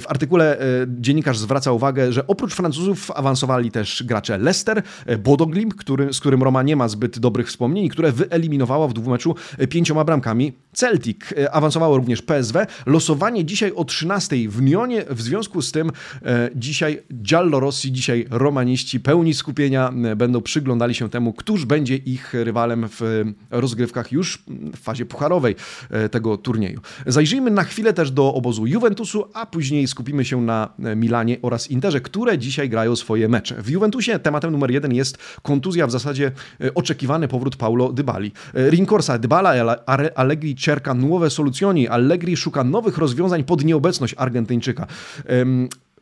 W 0.00 0.04
artykule 0.08 0.58
dziennikarz 0.88 1.38
zwraca 1.38 1.72
uwagę, 1.72 2.12
że 2.12 2.26
oprócz 2.26 2.54
Francuzów 2.54 3.10
awansowali 3.10 3.70
też 3.70 4.02
gracze 4.06 4.38
Leicester, 4.38 4.82
Bodoglim, 5.18 5.70
który, 5.70 6.12
z 6.12 6.20
którym 6.20 6.42
Roma 6.42 6.62
nie 6.62 6.76
ma 6.76 6.88
zbyt 6.88 7.18
dobrych 7.18 7.48
wspomnień, 7.48 7.88
które 7.88 8.12
wyeliminowała 8.12 8.88
w 8.88 8.92
dwumeczu 8.92 9.34
pięcioma 9.68 10.04
bramkami 10.04 10.52
Celtic. 10.72 11.18
Awansowało 11.52 11.96
również 11.96 12.22
PSW. 12.22 12.66
Losowanie 12.86 13.44
dzisiaj 13.44 13.72
o 13.76 13.84
13 13.84 14.36
w 14.48 14.62
Nionie. 14.62 15.04
W 15.10 15.22
związku 15.22 15.62
z 15.62 15.72
tym 15.72 15.90
e, 16.22 16.50
dzisiaj 16.54 17.02
Giallo 17.22 17.60
Rossi, 17.60 17.92
dzisiaj 17.92 18.26
romaniści 18.30 19.00
pełni 19.00 19.34
skupienia 19.34 19.92
e, 20.04 20.16
będą 20.16 20.42
przyglądali 20.42 20.94
się 20.94 21.10
temu, 21.10 21.32
któż 21.32 21.64
będzie 21.64 21.96
ich 21.96 22.34
rywalem 22.34 22.88
w 22.88 23.24
rozgrywkach 23.50 24.12
już 24.12 24.43
w 24.48 24.78
fazie 24.78 25.06
pucharowej 25.06 25.56
e, 25.90 26.08
tego 26.08 26.36
turnieju. 26.36 26.80
Zajrzyjmy 27.06 27.50
na 27.50 27.64
chwilę 27.64 27.92
też 27.92 28.10
do 28.10 28.34
obozu 28.34 28.66
Juventusu, 28.66 29.24
a 29.34 29.46
później 29.46 29.88
skupimy 29.88 30.24
się 30.24 30.42
na 30.42 30.68
Milanie 30.96 31.36
oraz 31.42 31.70
Interze, 31.70 32.00
które 32.00 32.38
dzisiaj 32.38 32.68
grają 32.68 32.96
swoje 32.96 33.28
mecze. 33.28 33.62
W 33.62 33.68
Juventusie 33.68 34.18
tematem 34.18 34.52
numer 34.52 34.70
jeden 34.70 34.94
jest 34.94 35.18
kontuzja, 35.42 35.86
w 35.86 35.90
zasadzie 35.90 36.32
oczekiwany 36.74 37.28
powrót 37.28 37.56
Paulo 37.56 37.92
Dybali. 37.92 38.32
Rincorsa, 38.54 39.18
Dybala, 39.18 39.76
Allegri 40.14 40.56
cerca 40.56 40.94
nuove 40.94 41.30
soluzioni, 41.30 41.88
Allegri 41.88 42.36
szuka 42.36 42.64
nowych 42.64 42.98
rozwiązań 42.98 43.44
pod 43.44 43.64
nieobecność 43.64 44.14
Argentyńczyka. 44.18 44.86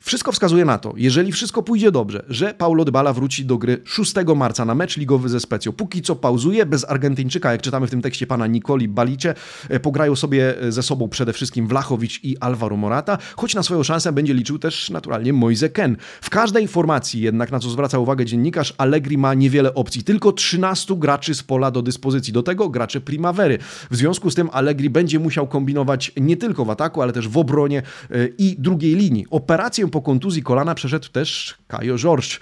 Wszystko 0.04 0.32
wskazuje 0.32 0.64
na 0.64 0.78
to, 0.78 0.94
jeżeli 0.97 1.32
wszystko 1.32 1.62
pójdzie 1.62 1.92
dobrze, 1.92 2.25
że 2.28 2.54
Paulo 2.54 2.85
Dybala 2.85 3.12
wróci 3.12 3.44
do 3.44 3.59
gry 3.59 3.80
6 3.85 4.14
marca 4.37 4.64
na 4.64 4.75
mecz 4.75 4.97
ligowy 4.97 5.28
ze 5.28 5.40
Specją. 5.40 5.73
Póki 5.73 6.02
co 6.02 6.16
pauzuje, 6.16 6.66
bez 6.66 6.90
Argentyńczyka, 6.90 7.52
jak 7.52 7.62
czytamy 7.62 7.87
w 7.87 7.90
tym 7.90 8.02
tekście 8.02 8.26
pana 8.26 8.47
Nikoli 8.47 8.88
Balicie, 8.88 9.35
e, 9.68 9.80
pograją 9.80 10.16
sobie 10.16 10.62
e, 10.62 10.73
ze 10.73 10.82
sobą 10.82 11.09
przede 11.09 11.32
wszystkim 11.32 11.66
Wlachowicz 11.66 12.25
i 12.25 12.38
Alvaro 12.38 12.76
Morata, 12.76 13.18
choć 13.37 13.54
na 13.54 13.62
swoją 13.62 13.82
szansę 13.82 14.12
będzie 14.12 14.35
liczył 14.35 14.59
też 14.59 14.90
naturalnie 14.90 15.32
Moise 15.32 15.68
Ken. 15.68 15.97
W 16.21 16.30
każdej 16.30 16.68
formacji 16.68 17.21
jednak, 17.21 17.52
na 17.52 17.59
co 17.59 17.71
zwraca 17.71 17.99
uwagę 17.99 18.25
dziennikarz, 18.25 18.75
Allegri 18.78 19.18
ma 19.18 19.35
niewiele 19.35 19.75
opcji, 19.75 20.04
tylko 20.04 20.32
13 20.32 20.97
graczy 20.97 21.35
z 21.35 21.42
pola 21.42 21.71
do 21.71 21.82
dyspozycji, 21.82 22.32
do 22.32 22.42
tego 22.42 22.68
gracze 22.68 23.00
Primavery. 23.00 23.59
W 23.90 23.97
związku 23.97 24.30
z 24.30 24.35
tym 24.35 24.49
Allegri 24.52 24.90
będzie 24.90 25.18
musiał 25.18 25.47
kombinować 25.47 26.12
nie 26.16 26.37
tylko 26.37 26.64
w 26.64 26.71
ataku, 26.71 27.02
ale 27.02 27.12
też 27.12 27.28
w 27.28 27.38
obronie 27.38 27.82
e, 28.11 28.26
i 28.38 28.56
drugiej 28.59 28.94
linii. 28.94 29.26
Operację 29.30 29.91
po 29.92 30.02
kontuzji 30.02 30.42
kolana 30.42 30.75
przeszedł 30.75 31.08
też 31.08 31.54
Kajo 31.68 31.96
George. 31.96 32.40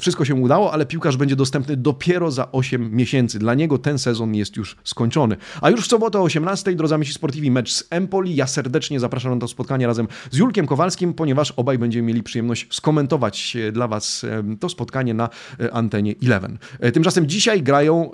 Wszystko 0.00 0.24
się 0.24 0.34
udało, 0.34 0.72
ale 0.72 0.86
piłkarz 0.86 1.16
będzie 1.16 1.36
dostępny 1.36 1.76
dopiero 1.76 2.30
za 2.30 2.52
8 2.52 2.96
miesięcy. 2.96 3.38
Dla 3.38 3.54
niego 3.54 3.78
ten 3.78 3.98
sezon 3.98 4.34
jest 4.34 4.56
już 4.56 4.76
skończony. 4.84 5.36
A 5.60 5.70
już 5.70 5.80
w 5.80 5.86
sobotę 5.86 6.18
o 6.18 6.22
18 6.22 6.74
drodzy 6.74 6.94
Amici 6.94 7.12
Sportivi 7.12 7.50
mecz 7.50 7.72
z 7.72 7.86
Empoli. 7.90 8.36
Ja 8.36 8.46
serdecznie 8.46 9.00
zapraszam 9.00 9.34
na 9.34 9.40
to 9.40 9.48
spotkanie 9.48 9.86
razem 9.86 10.08
z 10.30 10.36
Julkiem 10.36 10.66
Kowalskim, 10.66 11.14
ponieważ 11.14 11.50
obaj 11.50 11.78
będziemy 11.78 12.08
mieli 12.08 12.22
przyjemność 12.22 12.66
skomentować 12.70 13.56
e, 13.56 13.72
dla 13.72 13.88
Was 13.88 14.26
to 14.60 14.68
spotkanie 14.68 15.14
na 15.14 15.28
e, 15.60 15.72
antenie 15.72 16.14
11. 16.20 16.58
E, 16.80 16.92
tymczasem 16.92 17.28
dzisiaj 17.28 17.62
grają 17.62 18.10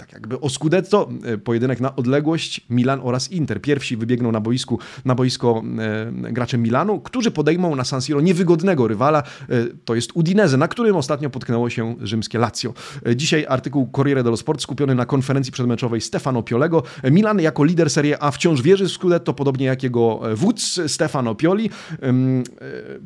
tak 0.00 0.12
jakby 0.12 0.40
o 0.40 0.48
Scudetto, 0.48 1.08
e, 1.24 1.38
pojedynek 1.38 1.80
na 1.80 1.96
odległość 1.96 2.60
Milan 2.70 3.00
oraz 3.02 3.32
Inter. 3.32 3.60
Pierwsi 3.60 3.96
wybiegną 3.96 4.32
na, 4.32 4.40
boisku, 4.40 4.78
na 5.04 5.14
boisko 5.14 5.62
e, 5.78 6.32
gracze 6.32 6.58
Milanu, 6.58 7.00
którzy 7.00 7.30
podejmą 7.30 7.76
na 7.76 7.84
San 7.84 8.02
Siro 8.02 8.20
niewygodnego 8.20 8.88
rywala, 8.88 9.22
e, 9.22 9.66
to 9.84 9.94
jest 9.94 10.10
Udinese, 10.14 10.56
na 10.56 10.68
którym 10.68 10.96
ostatnio 10.96 11.30
potknęło 11.30 11.70
się 11.70 11.96
rzymskie 12.02 12.38
Lazio. 12.38 12.74
Dzisiaj 13.16 13.46
artykuł 13.48 13.90
Corriere 13.96 14.22
dello 14.22 14.36
Sport 14.36 14.62
skupiony 14.62 14.94
na 14.94 15.06
konferencji 15.06 15.52
przedmeczowej 15.52 16.00
Stefano 16.00 16.42
Piolego. 16.42 16.82
Milan 17.04 17.40
jako 17.40 17.64
lider 17.64 17.90
Serie 17.90 18.22
A 18.22 18.30
wciąż 18.30 18.62
wierzy 18.62 18.84
w 18.84 18.90
Scudetto, 18.90 19.34
podobnie 19.34 19.66
jak 19.66 19.82
jego 19.82 20.20
wódz 20.34 20.80
Stefano 20.86 21.34
Pioli. 21.34 21.70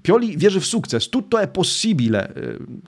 Pioli 0.02 0.38
wierzy 0.38 0.60
w 0.60 0.66
sukces. 0.66 1.10
Tutto 1.10 1.38
è 1.38 1.46
possibile, 1.46 2.32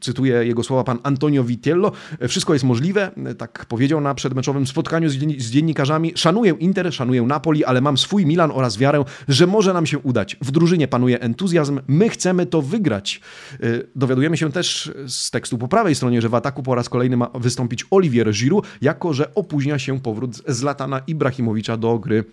cytuję 0.00 0.46
jego 0.46 0.62
słowa 0.62 0.84
pan 0.84 0.98
Antonio 1.02 1.44
Vitiello. 1.44 1.92
Wszystko 2.28 2.52
jest 2.52 2.64
możliwe, 2.64 3.10
tak 3.38 3.66
powiedział 3.66 3.95
powiedział 3.96 4.00
na 4.00 4.14
przedmeczowym 4.14 4.66
spotkaniu 4.66 5.08
z 5.38 5.50
dziennikarzami: 5.50 6.12
Szanuję 6.16 6.54
Inter, 6.60 6.94
szanuję 6.94 7.22
Napoli, 7.22 7.64
ale 7.64 7.80
mam 7.80 7.98
swój 7.98 8.26
Milan 8.26 8.50
oraz 8.54 8.76
wiarę, 8.76 9.04
że 9.28 9.46
może 9.46 9.72
nam 9.72 9.86
się 9.86 9.98
udać. 9.98 10.36
W 10.40 10.50
drużynie 10.50 10.88
panuje 10.88 11.20
entuzjazm, 11.20 11.80
my 11.88 12.08
chcemy 12.08 12.46
to 12.46 12.62
wygrać. 12.62 13.20
Y, 13.62 13.88
dowiadujemy 13.96 14.36
się 14.36 14.52
też 14.52 14.92
z 15.06 15.30
tekstu 15.30 15.58
po 15.58 15.68
prawej 15.68 15.94
stronie, 15.94 16.20
że 16.20 16.28
w 16.28 16.34
ataku 16.34 16.62
po 16.62 16.74
raz 16.74 16.88
kolejny 16.88 17.16
ma 17.16 17.30
wystąpić 17.34 17.86
Olivier 17.90 18.32
Giroud, 18.32 18.66
jako 18.80 19.14
że 19.14 19.34
opóźnia 19.34 19.78
się 19.78 20.00
powrót 20.00 20.42
Zlatana 20.48 21.00
Ibrahimowicza 21.06 21.76
do 21.76 21.98
gry 21.98 22.24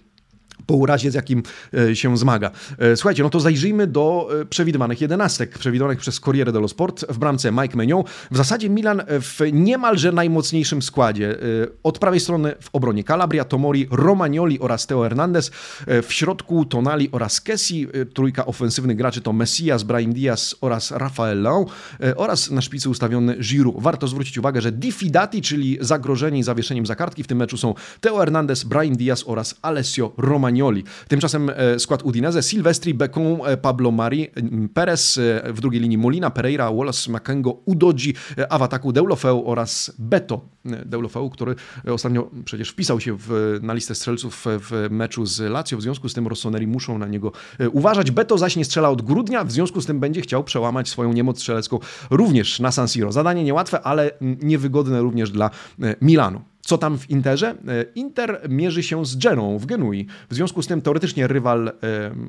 po 0.65 0.75
urazie, 0.75 1.12
z 1.12 1.13
jakim 1.13 1.43
e, 1.74 1.96
się 1.96 2.17
zmaga. 2.17 2.51
E, 2.77 2.96
słuchajcie, 2.96 3.24
no 3.24 3.29
to 3.29 3.39
zajrzyjmy 3.39 3.88
do 3.88 4.29
e, 4.41 4.46
przewidywanych 4.46 5.01
jedenastek, 5.01 5.58
przewidywanych 5.58 6.00
przez 6.00 6.20
Corriere 6.20 6.51
dello 6.51 6.67
Sport. 6.67 7.05
W 7.10 7.17
bramce 7.17 7.51
Mike 7.51 7.77
Menion. 7.77 8.03
W 8.32 8.38
zasadzie 8.38 8.70
Milan 8.70 9.01
w 9.08 9.39
niemalże 9.53 10.12
najmocniejszym 10.12 10.82
składzie. 10.82 11.38
Od 11.84 12.00
prawej 12.00 12.20
strony 12.20 12.55
w 12.62 12.70
obronie 12.74 13.03
Calabria, 13.03 13.43
Tomori, 13.43 13.88
Romagnoli 13.91 14.60
oraz 14.60 14.88
Teo 14.88 15.02
Hernandez. 15.02 15.52
W 15.88 16.13
środku 16.13 16.65
Tonali 16.65 17.10
oraz 17.12 17.41
Kessi. 17.41 17.88
Trójka 18.13 18.45
ofensywnych 18.45 18.97
graczy 18.97 19.21
to 19.21 19.34
Messias, 19.34 19.84
Brahim 19.84 20.13
Diaz 20.13 20.56
oraz 20.62 20.91
Rafael. 20.91 21.47
Oraz 22.15 22.52
na 22.52 22.62
szpicy 22.62 22.89
ustawiony 22.89 23.36
Giroud. 23.36 23.76
Warto 23.80 24.08
zwrócić 24.08 24.38
uwagę, 24.38 24.62
że 24.62 24.71
Diffidati, 24.71 25.41
czyli 25.41 25.78
zagrożeni 25.82 26.43
zawieszeniem 26.43 26.86
za 26.86 26.95
kartki 26.95 27.23
w 27.23 27.28
tym 27.28 27.38
meczu 27.38 27.58
są 27.58 27.73
Teo 28.02 28.17
Hernandez, 28.17 28.63
Brahim 28.63 28.95
Diaz 28.95 29.23
oraz 29.28 29.56
Alessio 29.62 30.13
Romagnoli. 30.17 30.53
Romagnoli. 30.62 30.84
Tymczasem 31.08 31.50
e, 31.50 31.80
skład 31.80 32.04
Udinese, 32.04 32.44
Silvestri, 32.44 32.94
Becon, 32.94 33.39
e, 33.46 33.58
Pablo 33.58 33.92
Mari, 33.92 34.28
Perez, 34.74 35.18
e, 35.18 35.54
w 35.54 35.62
drugiej 35.62 35.82
linii 35.82 35.98
Molina, 35.98 36.30
Pereira, 36.30 36.72
Wallace, 36.72 37.12
Makengo, 37.12 37.62
Udodzi, 37.66 38.13
a 38.50 38.58
w 38.58 38.63
ataku 38.63 38.92
Deulofeu 38.92 39.44
oraz 39.46 39.96
Beto 40.00 40.42
Deulofeu, 40.86 41.30
który 41.30 41.56
ostatnio 41.88 42.30
przecież 42.46 42.70
wpisał 42.70 43.00
się 43.00 43.18
w, 43.18 43.60
na 43.62 43.74
listę 43.74 43.96
strzelców 43.96 44.46
w 44.46 44.88
meczu 44.89 45.26
z 45.26 45.39
Lazio, 45.39 45.78
w 45.78 45.82
związku 45.82 46.10
z 46.10 46.13
tym 46.13 46.28
Rossoneri 46.28 46.68
muszą 46.68 46.98
na 46.98 47.08
niego 47.08 47.32
uważać. 47.72 48.12
Beto 48.12 48.38
zaś 48.38 48.56
nie 48.56 48.66
strzela 48.66 48.89
od 48.89 49.02
grudnia, 49.02 49.44
w 49.44 49.52
związku 49.52 49.82
z 49.82 49.86
tym 49.86 50.00
będzie 50.00 50.22
chciał 50.22 50.44
przełamać 50.44 50.89
swoją 50.89 51.13
niemoc 51.13 51.38
strzelecką 51.39 51.80
również 52.10 52.60
na 52.60 52.72
San 52.72 52.88
Siro. 52.88 53.12
Zadanie 53.12 53.44
niełatwe, 53.44 53.82
ale 53.82 54.12
niewygodne 54.22 55.02
również 55.02 55.32
dla 55.32 55.50
Milanu. 56.02 56.53
Co 56.65 56.78
tam 56.78 56.97
w 56.97 57.10
Interze? 57.10 57.49
E, 57.49 57.56
Inter 57.95 58.47
mierzy 58.49 58.84
się 58.84 59.06
z 59.06 59.15
Genoą 59.15 59.58
w 59.58 59.65
Genui. 59.65 60.08
W 60.30 60.36
związku 60.36 60.62
z 60.62 60.67
tym 60.67 60.82
teoretycznie 60.82 61.28
rywal 61.28 61.67
e, 61.67 61.71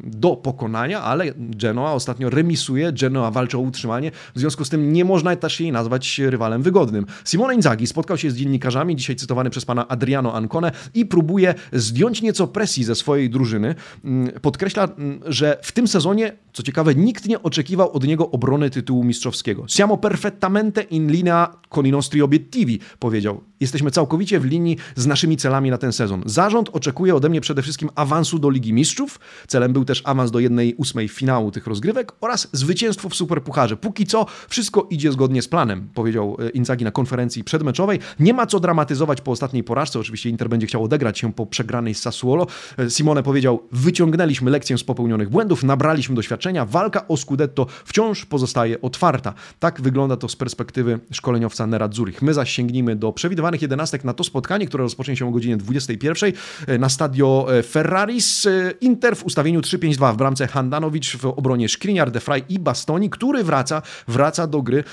do 0.04 0.36
pokonania, 0.36 1.02
ale 1.02 1.24
Genoa 1.36 1.92
ostatnio 1.92 2.30
remisuje, 2.30 2.92
Genoa 2.92 3.30
walczy 3.30 3.58
o 3.58 3.60
utrzymanie, 3.60 4.10
w 4.34 4.38
związku 4.38 4.64
z 4.64 4.68
tym 4.68 4.92
nie 4.92 5.04
można 5.04 5.36
też 5.36 5.60
jej 5.60 5.72
nazwać 5.72 6.18
rywalem 6.18 6.62
wygodnym. 6.62 7.06
Simone 7.24 7.54
Inzaghi 7.54 7.86
spotkał 7.86 8.18
się 8.18 8.30
z 8.30 8.36
dziennikarzami, 8.36 8.96
dzisiaj 8.96 9.16
cytowany 9.16 9.50
przez 9.50 9.64
pana 9.64 9.88
Adriano 9.88 10.34
Ancone 10.34 10.72
i 10.94 11.06
próbuje 11.06 11.54
zdjąć 11.72 12.22
nieco 12.22 12.46
presji 12.46 12.84
ze 12.84 12.94
swojej 12.94 13.30
drużyny. 13.30 13.74
Mm, 14.04 14.40
podkreśla, 14.40 14.84
mm, 14.84 15.20
że 15.26 15.58
w 15.62 15.72
tym 15.72 15.88
sezonie, 15.88 16.32
co 16.52 16.62
ciekawe, 16.62 16.94
nikt 16.94 17.28
nie 17.28 17.42
oczekiwał 17.42 17.92
od 17.92 18.04
niego 18.04 18.30
obrony 18.30 18.70
tytułu 18.70 19.04
mistrzowskiego. 19.04 19.64
Siamo 19.68 19.96
perfettamente 19.96 20.82
in 20.82 21.10
linea 21.10 21.56
con 21.68 21.86
i 21.86 21.90
nostri 21.90 22.22
obiettivi, 22.22 22.80
powiedział. 22.98 23.40
Jesteśmy 23.64 23.90
całkowicie 23.90 24.40
w 24.40 24.44
linii 24.44 24.76
z 24.96 25.06
naszymi 25.06 25.36
celami 25.36 25.70
na 25.70 25.78
ten 25.78 25.92
sezon. 25.92 26.22
Zarząd 26.26 26.68
oczekuje 26.72 27.14
ode 27.14 27.28
mnie 27.28 27.40
przede 27.40 27.62
wszystkim 27.62 27.90
awansu 27.94 28.38
do 28.38 28.50
Ligi 28.50 28.72
Mistrzów. 28.72 29.20
Celem 29.48 29.72
był 29.72 29.84
też 29.84 30.02
awans 30.04 30.30
do 30.30 30.38
jednej 30.38 30.74
ósmej 30.74 31.08
finału 31.08 31.50
tych 31.50 31.66
rozgrywek 31.66 32.12
oraz 32.20 32.48
zwycięstwo 32.52 33.08
w 33.08 33.14
Superpucharze. 33.14 33.76
Póki 33.76 34.06
co 34.06 34.26
wszystko 34.48 34.86
idzie 34.90 35.12
zgodnie 35.12 35.42
z 35.42 35.48
planem, 35.48 35.88
powiedział 35.94 36.36
e, 36.40 36.48
Inzaghi 36.48 36.84
na 36.84 36.90
konferencji 36.90 37.44
przedmeczowej. 37.44 37.98
Nie 38.20 38.34
ma 38.34 38.46
co 38.46 38.60
dramatyzować 38.60 39.20
po 39.20 39.30
ostatniej 39.30 39.64
porażce. 39.64 39.98
Oczywiście 39.98 40.30
Inter 40.30 40.48
będzie 40.48 40.66
chciał 40.66 40.84
odegrać 40.84 41.18
się 41.18 41.32
po 41.32 41.46
przegranej 41.46 41.94
z 41.94 42.02
Sassuolo. 42.02 42.46
E, 42.78 42.90
Simone 42.90 43.22
powiedział, 43.22 43.62
wyciągnęliśmy 43.72 44.50
lekcję 44.50 44.78
z 44.78 44.84
popełnionych 44.84 45.30
błędów, 45.30 45.64
nabraliśmy 45.64 46.14
doświadczenia, 46.14 46.64
walka 46.64 47.08
o 47.08 47.16
Scudetto 47.16 47.66
wciąż 47.84 48.24
pozostaje 48.24 48.80
otwarta. 48.80 49.34
Tak 49.58 49.80
wygląda 49.80 50.16
to 50.16 50.28
z 50.28 50.36
perspektywy 50.36 51.00
szkoleniowca 51.10 51.66
Nerazzurich. 51.66 52.22
My 52.22 52.34
zaś 52.34 52.50
sięgnijmy 52.50 52.96
do 52.96 53.12
przewidywanych 53.12 53.53
jedenastek 53.62 54.04
na 54.04 54.14
to 54.14 54.24
spotkanie, 54.24 54.66
które 54.66 54.82
rozpocznie 54.82 55.16
się 55.16 55.28
o 55.28 55.30
godzinie 55.30 55.56
21 55.56 56.32
e, 56.66 56.78
na 56.78 56.88
stadio 56.88 57.46
e, 57.58 57.62
Ferraris. 57.62 58.46
E, 58.46 58.72
Inter 58.80 59.16
w 59.16 59.24
ustawieniu 59.24 59.60
3-5-2 59.60 60.14
w 60.14 60.16
bramce 60.16 60.46
Handanowicz, 60.46 61.16
w 61.16 61.26
obronie 61.26 61.68
Skriniar, 61.68 62.10
De 62.10 62.20
Frey 62.20 62.42
i 62.48 62.58
Bastoni, 62.58 63.10
który 63.10 63.44
wraca, 63.44 63.82
wraca 64.08 64.46
do 64.46 64.62
gry. 64.62 64.84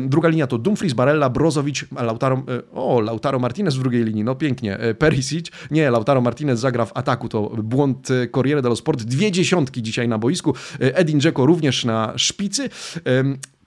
Druga 0.00 0.28
linia 0.28 0.46
to 0.46 0.58
Dumfries, 0.58 0.92
Barella, 0.92 1.30
Brozowicz, 1.30 1.86
Lautaro, 1.92 2.42
o, 2.74 3.00
Lautaro 3.00 3.38
Martinez 3.38 3.76
w 3.76 3.80
drugiej 3.80 4.04
linii, 4.04 4.24
no 4.24 4.34
pięknie. 4.34 4.78
Perisic, 4.98 5.46
nie, 5.70 5.90
Lautaro 5.90 6.20
Martinez 6.20 6.60
zagra 6.60 6.86
w 6.86 6.92
ataku, 6.94 7.28
to 7.28 7.42
błąd 7.42 8.08
Corriere 8.32 8.62
dello 8.62 8.76
Sport. 8.76 9.02
Dwie 9.02 9.32
dziesiątki 9.32 9.82
dzisiaj 9.82 10.08
na 10.08 10.18
boisku. 10.18 10.54
Edin 10.78 11.20
Dzeko 11.20 11.46
również 11.46 11.84
na 11.84 12.12
szpicy. 12.16 12.68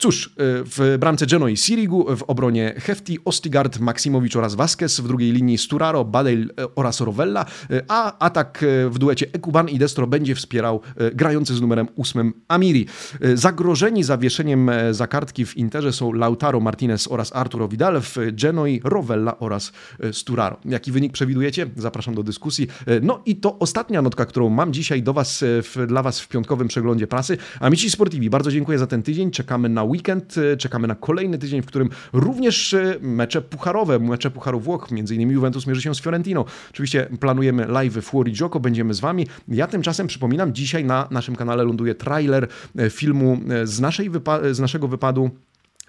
Cóż, 0.03 0.29
w 0.37 0.97
bramce 0.99 1.25
Genoi 1.25 1.57
Sirigu, 1.57 2.15
w 2.17 2.23
obronie 2.23 2.73
Hefti, 2.77 3.19
Ostigard, 3.25 3.79
Maksimowicz 3.79 4.35
oraz 4.35 4.55
Vasquez, 4.55 4.99
w 4.99 5.07
drugiej 5.07 5.31
linii 5.31 5.57
Sturaro, 5.57 6.05
Badel 6.05 6.49
oraz 6.75 7.01
Rovella, 7.01 7.45
a 7.87 8.19
atak 8.19 8.65
w 8.89 8.99
duecie 8.99 9.27
Ekuban 9.33 9.69
i 9.69 9.79
Destro 9.79 10.07
będzie 10.07 10.35
wspierał 10.35 10.81
grający 11.13 11.55
z 11.55 11.61
numerem 11.61 11.87
8 11.97 12.33
Amiri. 12.47 12.85
Zagrożeni 13.33 14.03
zawieszeniem 14.03 14.71
za 14.91 15.07
kartki 15.07 15.45
w 15.45 15.57
Interze 15.57 15.93
są 15.93 16.13
Lautaro 16.13 16.59
Martinez 16.59 17.07
oraz 17.07 17.35
Arturo 17.35 17.67
Vidal, 17.67 18.01
w 18.01 18.17
Genoi 18.31 18.81
Rovella 18.83 19.39
oraz 19.39 19.71
Sturaro. 20.11 20.57
Jaki 20.65 20.91
wynik 20.91 21.13
przewidujecie? 21.13 21.67
Zapraszam 21.77 22.15
do 22.15 22.23
dyskusji. 22.23 22.67
No 23.01 23.21
i 23.25 23.35
to 23.35 23.59
ostatnia 23.59 24.01
notka, 24.01 24.25
którą 24.25 24.49
mam 24.49 24.73
dzisiaj 24.73 25.03
do 25.03 25.13
was, 25.13 25.43
w, 25.47 25.85
dla 25.87 26.03
Was 26.03 26.19
w 26.19 26.27
piątkowym 26.27 26.67
przeglądzie 26.67 27.07
prasy. 27.07 27.37
Amici 27.59 27.91
Sportivi, 27.91 28.29
bardzo 28.29 28.51
dziękuję 28.51 28.79
za 28.79 28.87
ten 28.87 29.03
tydzień. 29.03 29.31
Czekamy 29.31 29.69
na 29.69 29.92
weekend, 29.93 30.35
czekamy 30.57 30.87
na 30.87 30.95
kolejny 30.95 31.37
tydzień, 31.37 31.61
w 31.61 31.65
którym 31.65 31.89
również 32.13 32.75
mecze 33.01 33.41
pucharowe, 33.41 33.99
mecze 33.99 34.31
Pucharu 34.31 34.59
Włoch, 34.59 34.91
między 34.91 35.15
innymi 35.15 35.33
Juventus 35.33 35.67
mierzy 35.67 35.81
się 35.81 35.95
z 35.95 36.01
Fiorentino. 36.01 36.45
Oczywiście 36.71 37.07
planujemy 37.19 37.67
live 37.67 37.93
Fuori 38.01 38.31
Gioco, 38.31 38.59
będziemy 38.59 38.93
z 38.93 38.99
Wami. 38.99 39.27
Ja 39.47 39.67
tymczasem 39.67 40.07
przypominam, 40.07 40.53
dzisiaj 40.53 40.85
na 40.85 41.07
naszym 41.11 41.35
kanale 41.35 41.63
ląduje 41.63 41.95
trailer 41.95 42.47
filmu 42.89 43.39
z, 43.63 43.79
naszej 43.79 44.11
wypa- 44.11 44.53
z 44.53 44.59
naszego 44.59 44.87
wypadu 44.87 45.29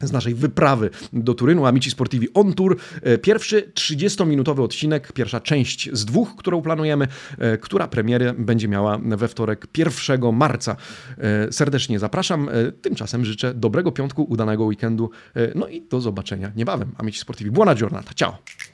z 0.01 0.13
naszej 0.13 0.35
wyprawy 0.35 0.91
do 1.13 1.35
Turynu, 1.35 1.67
Amici 1.67 1.91
Sportivi 1.91 2.29
On 2.35 2.53
Tour. 2.53 2.77
E, 3.03 3.19
pierwszy 3.19 3.73
30-minutowy 3.75 4.63
odcinek, 4.63 5.13
pierwsza 5.13 5.41
część 5.41 5.91
z 5.93 6.05
dwóch, 6.05 6.37
którą 6.37 6.63
planujemy, 6.63 7.09
e, 7.39 7.59
która 7.59 7.89
premierę 7.89 8.35
będzie 8.39 8.69
miała 8.69 8.99
we 8.99 9.29
wtorek 9.29 9.67
1 9.77 10.33
marca. 10.33 10.77
E, 11.19 11.53
serdecznie 11.53 11.99
zapraszam. 11.99 12.51
Tymczasem 12.83 13.25
życzę 13.25 13.55
dobrego 13.55 13.93
piątku, 13.93 14.27
udanego 14.29 14.65
weekendu, 14.65 15.11
no 15.55 15.69
i 15.69 15.83
do 15.83 16.01
zobaczenia 16.01 16.53
niebawem. 16.57 16.93
Amici 16.99 17.21
Sportivi, 17.21 17.51
buona 17.51 17.75
giornata. 17.75 18.15
Ciao! 18.15 18.74